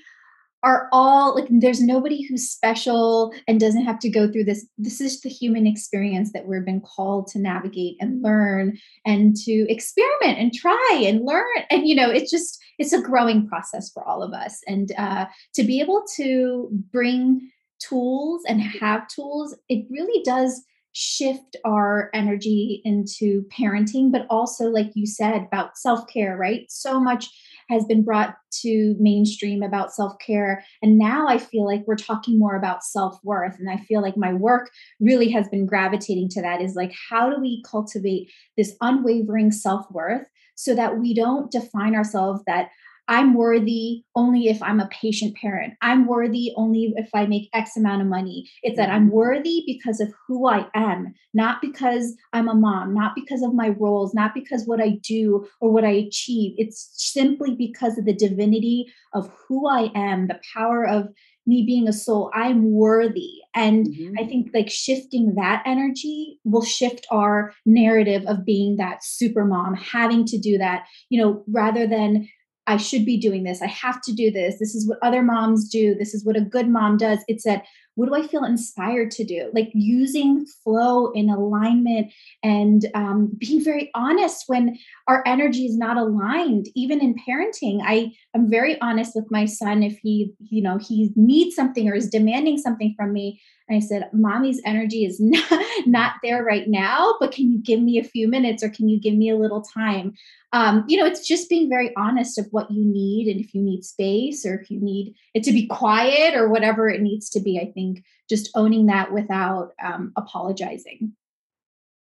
are 0.64 0.88
all 0.92 1.34
like 1.34 1.46
there's 1.50 1.82
nobody 1.82 2.22
who's 2.22 2.50
special 2.50 3.32
and 3.46 3.60
doesn't 3.60 3.84
have 3.84 3.98
to 4.00 4.08
go 4.08 4.30
through 4.30 4.44
this. 4.44 4.66
This 4.78 5.00
is 5.00 5.20
the 5.20 5.28
human 5.28 5.66
experience 5.66 6.32
that 6.32 6.46
we've 6.46 6.64
been 6.64 6.80
called 6.80 7.26
to 7.28 7.38
navigate 7.38 7.96
and 8.00 8.22
learn 8.22 8.78
and 9.04 9.36
to 9.44 9.66
experiment 9.68 10.38
and 10.38 10.52
try 10.54 11.02
and 11.04 11.24
learn. 11.24 11.44
And 11.70 11.86
you 11.86 11.94
know 11.94 12.10
it's 12.10 12.30
just 12.30 12.58
it's 12.78 12.92
a 12.92 13.02
growing 13.02 13.46
process 13.46 13.90
for 13.92 14.02
all 14.08 14.22
of 14.22 14.32
us. 14.32 14.60
And 14.66 14.90
uh, 14.98 15.26
to 15.54 15.62
be 15.62 15.80
able 15.80 16.02
to 16.16 16.68
bring 16.90 17.50
tools 17.80 18.42
and 18.48 18.62
have 18.62 19.06
tools 19.08 19.54
it 19.68 19.84
really 19.90 20.22
does 20.22 20.62
shift 20.92 21.56
our 21.64 22.08
energy 22.14 22.80
into 22.84 23.42
parenting 23.52 24.12
but 24.12 24.26
also 24.30 24.66
like 24.66 24.92
you 24.94 25.06
said 25.06 25.42
about 25.42 25.76
self-care 25.76 26.36
right? 26.36 26.66
So 26.70 27.00
much 27.00 27.28
has 27.70 27.84
been 27.84 28.04
brought 28.04 28.36
to 28.62 28.94
mainstream 28.98 29.62
about 29.62 29.92
self-care. 29.92 30.64
And 30.82 30.98
now 30.98 31.26
i 31.28 31.38
feel 31.38 31.64
like 31.64 31.84
we're 31.86 31.96
talking 31.96 32.38
more 32.38 32.56
about 32.56 32.84
self-worth. 32.84 33.56
And 33.58 33.70
i 33.70 33.76
feel 33.76 34.02
like 34.02 34.16
my 34.16 34.32
work 34.32 34.70
really 35.00 35.30
has 35.30 35.48
been 35.48 35.66
gravitating 35.66 36.28
to 36.30 36.42
that 36.42 36.60
is 36.60 36.74
like 36.74 36.92
how 37.10 37.30
do 37.30 37.40
we 37.40 37.62
cultivate 37.68 38.30
this 38.56 38.76
unwavering 38.80 39.52
self-worth 39.52 40.26
so 40.56 40.74
that 40.74 40.98
we 40.98 41.14
don't 41.14 41.50
define 41.50 41.94
ourselves 41.94 42.42
that 42.46 42.68
I'm 43.08 43.34
worthy 43.34 44.02
only 44.14 44.48
if 44.48 44.62
I'm 44.62 44.80
a 44.80 44.88
patient 44.88 45.36
parent. 45.36 45.74
I'm 45.82 46.06
worthy 46.06 46.52
only 46.56 46.94
if 46.96 47.10
I 47.14 47.26
make 47.26 47.50
X 47.52 47.76
amount 47.76 48.02
of 48.02 48.08
money. 48.08 48.48
It's 48.62 48.76
that 48.76 48.88
I'm 48.88 49.10
worthy 49.10 49.62
because 49.66 50.00
of 50.00 50.12
who 50.26 50.48
I 50.48 50.66
am, 50.74 51.14
not 51.34 51.60
because 51.60 52.16
I'm 52.32 52.48
a 52.48 52.54
mom, 52.54 52.94
not 52.94 53.14
because 53.14 53.42
of 53.42 53.54
my 53.54 53.70
roles, 53.78 54.14
not 54.14 54.32
because 54.34 54.64
what 54.66 54.80
I 54.80 54.98
do 55.02 55.46
or 55.60 55.70
what 55.70 55.84
I 55.84 55.90
achieve. 55.90 56.54
It's 56.56 56.90
simply 56.94 57.54
because 57.54 57.98
of 57.98 58.06
the 58.06 58.14
divinity 58.14 58.86
of 59.12 59.30
who 59.48 59.68
I 59.68 59.90
am, 59.94 60.28
the 60.28 60.40
power 60.54 60.86
of 60.86 61.08
me 61.46 61.62
being 61.66 61.86
a 61.86 61.92
soul 61.92 62.30
i'm 62.34 62.72
worthy 62.72 63.34
and 63.54 63.86
mm-hmm. 63.86 64.14
i 64.18 64.24
think 64.26 64.48
like 64.54 64.70
shifting 64.70 65.34
that 65.34 65.62
energy 65.66 66.38
will 66.44 66.64
shift 66.64 67.06
our 67.10 67.52
narrative 67.66 68.22
of 68.26 68.46
being 68.46 68.76
that 68.76 69.04
super 69.04 69.44
mom 69.44 69.74
having 69.74 70.24
to 70.24 70.38
do 70.38 70.56
that 70.56 70.84
you 71.10 71.20
know 71.20 71.44
rather 71.46 71.86
than 71.86 72.26
I 72.66 72.76
should 72.76 73.04
be 73.04 73.18
doing 73.18 73.44
this. 73.44 73.60
I 73.60 73.66
have 73.66 74.00
to 74.02 74.12
do 74.12 74.30
this. 74.30 74.58
This 74.58 74.74
is 74.74 74.88
what 74.88 74.98
other 75.02 75.22
moms 75.22 75.68
do. 75.68 75.94
This 75.94 76.14
is 76.14 76.24
what 76.24 76.36
a 76.36 76.40
good 76.40 76.68
mom 76.68 76.96
does. 76.96 77.18
It's 77.28 77.44
that 77.44 77.64
what 77.96 78.06
do 78.06 78.14
I 78.14 78.26
feel 78.26 78.44
inspired 78.44 79.10
to 79.12 79.24
do? 79.24 79.50
Like 79.54 79.70
using 79.72 80.46
flow 80.64 81.12
in 81.12 81.30
alignment 81.30 82.12
and 82.42 82.86
um, 82.94 83.30
being 83.38 83.62
very 83.62 83.90
honest 83.94 84.44
when 84.48 84.78
our 85.06 85.22
energy 85.26 85.66
is 85.66 85.76
not 85.76 85.96
aligned. 85.96 86.66
Even 86.74 87.00
in 87.00 87.14
parenting, 87.14 87.80
I 87.84 88.12
am 88.34 88.50
very 88.50 88.80
honest 88.80 89.12
with 89.14 89.30
my 89.30 89.44
son 89.44 89.82
if 89.82 89.98
he, 89.98 90.32
you 90.38 90.62
know, 90.62 90.78
he 90.78 91.12
needs 91.16 91.54
something 91.54 91.88
or 91.88 91.94
is 91.94 92.08
demanding 92.08 92.58
something 92.58 92.94
from 92.96 93.12
me. 93.12 93.40
And 93.68 93.76
I 93.76 93.80
said, 93.80 94.10
Mommy's 94.12 94.60
energy 94.64 95.04
is 95.04 95.18
not, 95.20 95.64
not 95.86 96.12
there 96.22 96.44
right 96.44 96.68
now, 96.68 97.14
but 97.20 97.32
can 97.32 97.50
you 97.50 97.58
give 97.58 97.80
me 97.80 97.98
a 97.98 98.04
few 98.04 98.28
minutes 98.28 98.62
or 98.62 98.68
can 98.68 98.88
you 98.88 99.00
give 99.00 99.14
me 99.14 99.30
a 99.30 99.36
little 99.36 99.62
time? 99.62 100.14
Um, 100.52 100.84
you 100.88 100.96
know, 100.96 101.06
it's 101.06 101.26
just 101.26 101.48
being 101.48 101.68
very 101.68 101.92
honest 101.96 102.38
of 102.38 102.46
what 102.50 102.70
you 102.70 102.84
need 102.84 103.28
and 103.28 103.40
if 103.40 103.54
you 103.54 103.62
need 103.62 103.84
space 103.84 104.44
or 104.44 104.54
if 104.54 104.70
you 104.70 104.80
need 104.80 105.14
it 105.34 105.42
to 105.44 105.52
be 105.52 105.66
quiet 105.66 106.34
or 106.34 106.48
whatever 106.48 106.88
it 106.88 107.00
needs 107.00 107.30
to 107.30 107.40
be. 107.40 107.58
I 107.58 107.72
think 107.72 108.04
just 108.28 108.50
owning 108.54 108.86
that 108.86 109.12
without 109.12 109.72
um, 109.82 110.12
apologizing. 110.16 111.12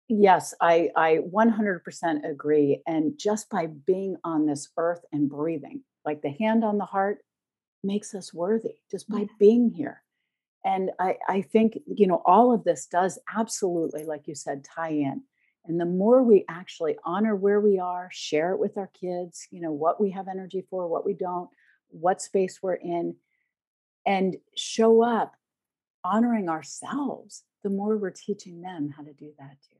Yes, 0.09 0.53
I, 0.61 0.89
I 0.95 1.19
100% 1.33 2.29
agree. 2.29 2.81
And 2.85 3.17
just 3.17 3.49
by 3.49 3.67
being 3.67 4.17
on 4.23 4.45
this 4.45 4.69
earth 4.77 5.01
and 5.11 5.29
breathing, 5.29 5.81
like 6.05 6.21
the 6.21 6.31
hand 6.31 6.63
on 6.63 6.77
the 6.77 6.85
heart 6.85 7.19
makes 7.83 8.13
us 8.13 8.33
worthy 8.33 8.75
just 8.89 9.09
by 9.09 9.19
yeah. 9.19 9.25
being 9.39 9.69
here 9.69 10.01
and 10.65 10.91
I, 10.99 11.17
I 11.27 11.41
think 11.41 11.79
you 11.85 12.07
know 12.07 12.21
all 12.25 12.53
of 12.53 12.63
this 12.63 12.85
does 12.85 13.19
absolutely 13.35 14.05
like 14.05 14.27
you 14.27 14.35
said 14.35 14.63
tie 14.63 14.89
in 14.89 15.23
and 15.65 15.79
the 15.79 15.85
more 15.85 16.23
we 16.23 16.45
actually 16.49 16.97
honor 17.05 17.35
where 17.35 17.59
we 17.59 17.79
are 17.79 18.09
share 18.11 18.51
it 18.51 18.59
with 18.59 18.77
our 18.77 18.89
kids 18.99 19.47
you 19.51 19.61
know 19.61 19.71
what 19.71 19.99
we 19.99 20.11
have 20.11 20.27
energy 20.27 20.65
for 20.69 20.87
what 20.87 21.05
we 21.05 21.13
don't 21.13 21.49
what 21.89 22.21
space 22.21 22.59
we're 22.61 22.73
in 22.73 23.15
and 24.05 24.37
show 24.55 25.03
up 25.03 25.35
honoring 26.03 26.49
ourselves 26.49 27.43
the 27.63 27.69
more 27.69 27.97
we're 27.97 28.09
teaching 28.09 28.61
them 28.61 28.93
how 28.95 29.03
to 29.03 29.13
do 29.13 29.31
that 29.37 29.57
too 29.69 29.77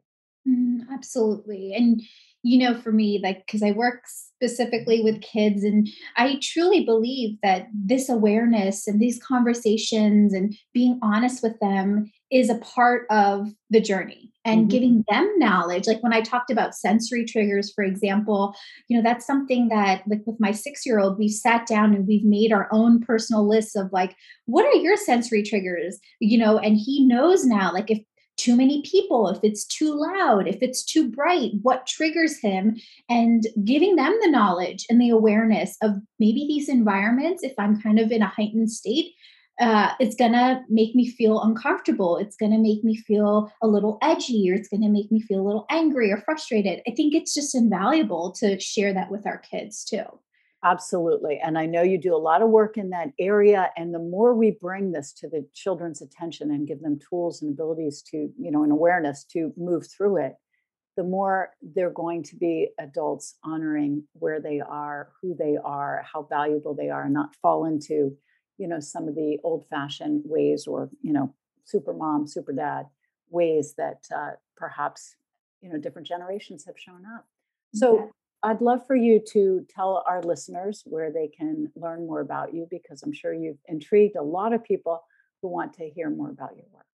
Mm, 0.48 0.82
absolutely. 0.92 1.74
And, 1.74 2.02
you 2.44 2.60
know, 2.60 2.76
for 2.76 2.92
me, 2.92 3.20
like, 3.24 3.46
because 3.46 3.64
I 3.64 3.72
work 3.72 4.04
specifically 4.06 5.02
with 5.02 5.22
kids, 5.22 5.64
and 5.64 5.88
I 6.18 6.40
truly 6.42 6.84
believe 6.84 7.38
that 7.42 7.68
this 7.74 8.10
awareness 8.10 8.86
and 8.86 9.00
these 9.00 9.22
conversations 9.24 10.34
and 10.34 10.54
being 10.74 11.00
honest 11.02 11.42
with 11.42 11.58
them 11.62 12.12
is 12.30 12.50
a 12.50 12.60
part 12.60 13.06
of 13.10 13.48
the 13.70 13.80
journey 13.80 14.32
and 14.44 14.62
mm-hmm. 14.62 14.70
giving 14.70 15.06
them 15.10 15.32
knowledge. 15.38 15.88
Like 15.88 16.04
when 16.04 16.14
I 16.14 16.20
talked 16.20 16.52
about 16.52 16.76
sensory 16.76 17.24
triggers, 17.24 17.72
for 17.72 17.84
example, 17.84 18.54
you 18.90 18.98
know, 18.98 19.04
that's 19.04 19.26
something 19.26 19.70
that, 19.70 20.04
like 20.08 20.24
with 20.26 20.40
my 20.40 20.52
six 20.52 20.86
year 20.86 21.00
old, 21.00 21.18
we've 21.18 21.32
sat 21.32 21.66
down 21.66 21.94
and 21.96 22.06
we've 22.06 22.26
made 22.26 22.52
our 22.52 22.68
own 22.74 23.00
personal 23.00 23.48
lists 23.48 23.76
of 23.76 23.94
like, 23.94 24.16
what 24.46 24.66
are 24.66 24.74
your 24.74 24.98
sensory 24.98 25.44
triggers? 25.44 25.98
You 26.20 26.40
know, 26.40 26.58
and 26.58 26.76
he 26.76 27.06
knows 27.08 27.46
now, 27.46 27.72
like, 27.72 27.90
if 27.90 28.00
too 28.38 28.56
many 28.56 28.82
people, 28.82 29.28
if 29.30 29.40
it's 29.44 29.66
too 29.66 29.94
loud, 29.94 30.48
if 30.48 30.58
it's 30.62 30.84
too 30.84 31.10
bright, 31.10 31.52
what 31.62 31.88
triggers 31.88 32.40
him, 32.40 32.76
and 33.10 33.44
giving 33.64 33.96
them 33.96 34.18
the 34.22 34.30
knowledge 34.30 34.86
and 34.90 35.00
the 35.00 35.10
awareness 35.10 35.78
of 35.82 35.92
maybe 36.20 36.46
these 36.48 36.70
environments, 36.70 37.44
if 37.44 37.54
I'm 37.58 37.82
kind 37.82 38.00
of 38.00 38.12
in 38.12 38.22
a 38.22 38.28
heightened 38.28 38.72
state, 38.72 39.14
uh, 39.60 39.92
it's 40.00 40.16
gonna 40.16 40.64
make 40.68 40.96
me 40.96 41.08
feel 41.08 41.42
uncomfortable. 41.42 42.18
It's 42.18 42.36
gonna 42.36 42.58
make 42.58 42.84
me 42.84 42.96
feel 42.98 43.52
a 43.62 43.68
little 43.68 44.00
edgy, 44.02 44.50
or 44.50 44.56
it's 44.56 44.68
gonna 44.68 44.90
make 44.90 45.12
me 45.12 45.22
feel 45.22 45.42
a 45.42 45.46
little 45.46 45.66
angry 45.70 46.12
or 46.12 46.18
frustrated. 46.18 46.82
I 46.88 46.92
think 46.92 47.14
it's 47.14 47.34
just 47.34 47.54
invaluable 47.54 48.32
to 48.40 48.60
share 48.60 48.94
that 48.94 49.12
with 49.12 49.28
our 49.28 49.38
kids 49.38 49.86
too. 49.86 50.04
Absolutely. 50.64 51.40
And 51.44 51.58
I 51.58 51.66
know 51.66 51.82
you 51.82 51.98
do 51.98 52.16
a 52.16 52.18
lot 52.18 52.42
of 52.42 52.50
work 52.50 52.78
in 52.78 52.90
that 52.92 53.10
area. 53.20 53.70
And 53.76 53.94
the 53.94 54.00
more 54.00 54.34
we 54.34 54.52
bring 54.52 54.94
this 54.94 55.12
to 55.14 55.28
the 55.28 55.46
children's 55.54 56.02
attention 56.02 56.52
and 56.52 56.68
give 56.68 56.82
them 56.82 57.00
tools 57.10 57.42
and 57.42 57.52
abilities 57.52 58.02
to, 58.12 58.30
you 58.40 58.50
know, 58.50 58.64
an 58.64 58.72
awareness 58.72 59.26
to 59.34 59.52
move 59.58 59.86
through 59.86 60.24
it, 60.24 60.36
the 60.96 61.04
more 61.04 61.50
they're 61.62 61.90
going 61.90 62.24
to 62.24 62.36
be 62.38 62.70
adults 62.80 63.36
honoring 63.44 64.04
where 64.14 64.40
they 64.40 64.62
are, 64.62 65.10
who 65.22 65.36
they 65.38 65.58
are, 65.62 66.06
how 66.12 66.24
valuable 66.24 66.74
they 66.74 66.90
are, 66.90 67.04
and 67.04 67.14
not 67.14 67.36
fall 67.42 67.66
into, 67.66 68.16
you 68.58 68.68
know, 68.68 68.80
some 68.80 69.10
of 69.10 69.16
the 69.16 69.40
old 69.44 69.66
fashioned 69.70 70.22
ways 70.24 70.66
or, 70.66 70.90
you 71.02 71.12
know, 71.12 71.34
super 71.66 71.94
mom, 71.94 72.26
super 72.26 72.54
dad 72.54 72.86
ways 73.30 73.74
that 73.78 74.06
uh, 74.16 74.32
perhaps, 74.56 75.16
you 75.62 75.70
know, 75.70 75.78
different 75.78 76.08
generations 76.08 76.64
have 76.66 76.76
shown 76.78 77.04
up. 77.18 77.26
So, 77.74 78.12
I'd 78.44 78.60
love 78.60 78.86
for 78.86 78.96
you 78.96 79.22
to 79.32 79.66
tell 79.70 80.04
our 80.06 80.22
listeners 80.22 80.84
where 80.86 81.12
they 81.12 81.30
can 81.30 81.72
learn 81.76 82.06
more 82.06 82.20
about 82.20 82.54
you 82.54 82.68
because 82.70 83.02
I'm 83.02 83.14
sure 83.14 83.34
you've 83.34 83.62
intrigued 83.68 84.18
a 84.18 84.22
lot 84.22 84.54
of 84.54 84.64
people 84.64 85.02
who 85.42 85.48
want 85.48 85.74
to 85.76 85.90
hear 85.90 86.10
more 86.10 86.30
about 86.30 86.58
your 86.58 86.66
work. 86.74 86.86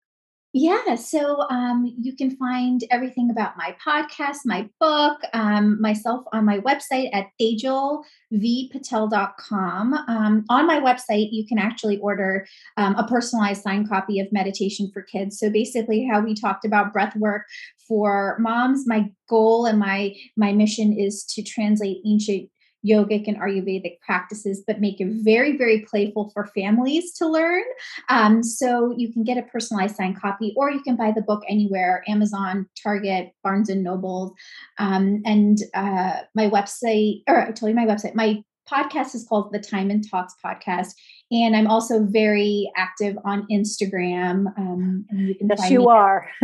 Yeah, 0.52 0.96
so 0.96 1.48
um, 1.52 1.94
you 2.02 2.16
can 2.16 2.36
find 2.36 2.84
everything 2.90 3.30
about 3.30 3.56
my 3.56 3.76
podcast, 3.86 4.38
my 4.46 4.68
book, 4.80 5.20
um, 5.32 5.80
myself 5.80 6.26
on 6.34 6.44
my 6.44 6.58
website 6.58 7.12
at 7.14 7.28
tejalvpatel.com. 7.40 9.94
Um, 9.94 10.44
on 10.50 10.66
my 10.66 10.80
website, 10.80 11.28
you 11.32 11.46
can 11.46 11.60
actually 11.60 12.00
order 12.00 12.48
um, 12.78 12.96
a 12.96 13.06
personalized 13.06 13.62
signed 13.62 13.90
copy 13.90 14.20
of 14.20 14.26
Meditation 14.32 14.90
for 14.92 15.04
Kids. 15.04 15.38
So 15.38 15.52
basically, 15.52 16.08
how 16.12 16.22
we 16.22 16.34
talked 16.34 16.66
about 16.66 16.94
breath 16.94 17.16
work 17.16 17.44
for 17.88 18.36
moms, 18.40 18.88
my 18.88 19.12
goal 19.30 19.68
and 19.68 19.78
my 19.78 20.16
my 20.36 20.52
mission 20.52 20.98
is 20.98 21.24
to 21.26 21.44
translate 21.44 22.02
ancient 22.08 22.50
yogic 22.86 23.28
and 23.28 23.38
Ayurvedic 23.38 24.00
practices, 24.02 24.63
but 24.65 24.80
make 24.80 25.00
it 25.00 25.08
very, 25.24 25.58
very 25.58 25.82
playful 25.82 26.30
for 26.34 26.48
families 26.48 27.13
to 27.13 27.28
learn. 27.28 27.63
Um, 28.10 28.44
so 28.44 28.94
you 28.98 29.12
can 29.12 29.24
get 29.24 29.38
a 29.38 29.44
personalized 29.44 29.96
signed 29.96 30.20
copy, 30.20 30.54
or 30.56 30.72
you 30.72 30.82
can 30.82 30.96
buy 30.96 31.12
the 31.12 31.22
book 31.22 31.44
anywhere 31.48 32.04
Amazon, 32.08 32.68
Target, 32.82 33.32
Barnes 33.44 33.70
and 33.70 33.84
Noble. 33.84 34.34
Um, 34.78 35.22
and 35.26 35.58
uh, 35.74 36.22
my 36.36 36.50
website, 36.50 37.24
or 37.28 37.42
I 37.42 37.52
told 37.52 37.70
you 37.70 37.76
my 37.76 37.86
website, 37.86 38.15
my 38.15 38.44
podcast 38.70 39.15
is 39.15 39.26
called 39.28 39.52
the 39.52 39.60
Time 39.60 39.92
in 39.92 40.02
Talks 40.02 40.36
podcast. 40.44 40.94
And 41.32 41.56
I'm 41.56 41.68
also 41.68 42.04
very 42.04 42.72
active 42.76 43.15
on 43.24 43.46
Instagram. 43.52 44.48
Um, 44.58 45.06
and 45.10 45.28
you 45.28 45.36
can 45.36 45.48
yes, 45.50 45.70
you 45.70 45.88
are. 45.88 46.28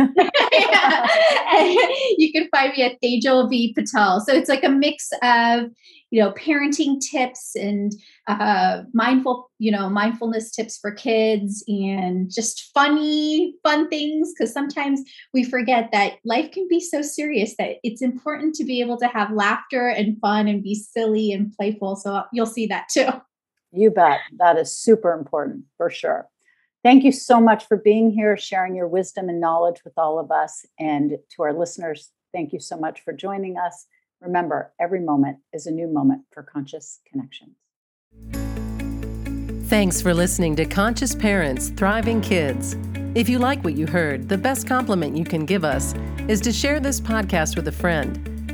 you 2.18 2.32
can 2.32 2.48
find 2.50 2.72
me 2.76 2.84
at 2.84 3.00
Tejal 3.02 3.50
V 3.50 3.74
Patel. 3.74 4.20
So 4.20 4.32
it's 4.32 4.48
like 4.48 4.62
a 4.62 4.68
mix 4.68 5.10
of 5.22 5.70
you 6.10 6.22
know 6.22 6.32
parenting 6.32 7.00
tips 7.00 7.56
and 7.56 7.92
uh, 8.28 8.82
mindful 8.94 9.50
you 9.58 9.70
know 9.70 9.88
mindfulness 9.88 10.50
tips 10.50 10.78
for 10.78 10.92
kids 10.92 11.64
and 11.66 12.30
just 12.32 12.70
funny 12.72 13.54
fun 13.62 13.88
things 13.88 14.32
because 14.32 14.52
sometimes 14.52 15.00
we 15.34 15.42
forget 15.42 15.88
that 15.92 16.14
life 16.24 16.50
can 16.52 16.66
be 16.68 16.80
so 16.80 17.02
serious 17.02 17.54
that 17.58 17.76
it's 17.82 18.02
important 18.02 18.54
to 18.54 18.64
be 18.64 18.80
able 18.80 18.96
to 18.98 19.08
have 19.08 19.32
laughter 19.32 19.88
and 19.88 20.18
fun 20.20 20.46
and 20.46 20.62
be 20.62 20.74
silly 20.74 21.32
and 21.32 21.52
playful 21.52 21.96
so 21.96 22.22
you'll 22.32 22.46
see 22.46 22.66
that 22.66 22.86
too 22.90 23.08
you 23.72 23.90
bet 23.90 24.20
that 24.38 24.56
is 24.56 24.76
super 24.76 25.12
important 25.12 25.64
for 25.76 25.90
sure 25.90 26.28
Thank 26.86 27.02
you 27.02 27.10
so 27.10 27.40
much 27.40 27.66
for 27.66 27.76
being 27.76 28.12
here, 28.12 28.36
sharing 28.36 28.76
your 28.76 28.86
wisdom 28.86 29.28
and 29.28 29.40
knowledge 29.40 29.82
with 29.82 29.94
all 29.96 30.20
of 30.20 30.30
us. 30.30 30.64
And 30.78 31.18
to 31.30 31.42
our 31.42 31.52
listeners, 31.52 32.12
thank 32.32 32.52
you 32.52 32.60
so 32.60 32.76
much 32.76 33.00
for 33.00 33.12
joining 33.12 33.56
us. 33.56 33.86
Remember, 34.20 34.72
every 34.80 35.00
moment 35.00 35.38
is 35.52 35.66
a 35.66 35.72
new 35.72 35.88
moment 35.88 36.22
for 36.32 36.44
conscious 36.44 37.00
connections. 37.10 37.56
Thanks 39.68 40.00
for 40.00 40.14
listening 40.14 40.54
to 40.54 40.64
Conscious 40.64 41.12
Parents 41.12 41.70
Thriving 41.70 42.20
Kids. 42.20 42.76
If 43.16 43.28
you 43.28 43.40
like 43.40 43.64
what 43.64 43.74
you 43.74 43.88
heard, 43.88 44.28
the 44.28 44.38
best 44.38 44.68
compliment 44.68 45.16
you 45.16 45.24
can 45.24 45.44
give 45.44 45.64
us 45.64 45.92
is 46.28 46.40
to 46.42 46.52
share 46.52 46.78
this 46.78 47.00
podcast 47.00 47.56
with 47.56 47.66
a 47.66 47.72
friend. 47.72 48.35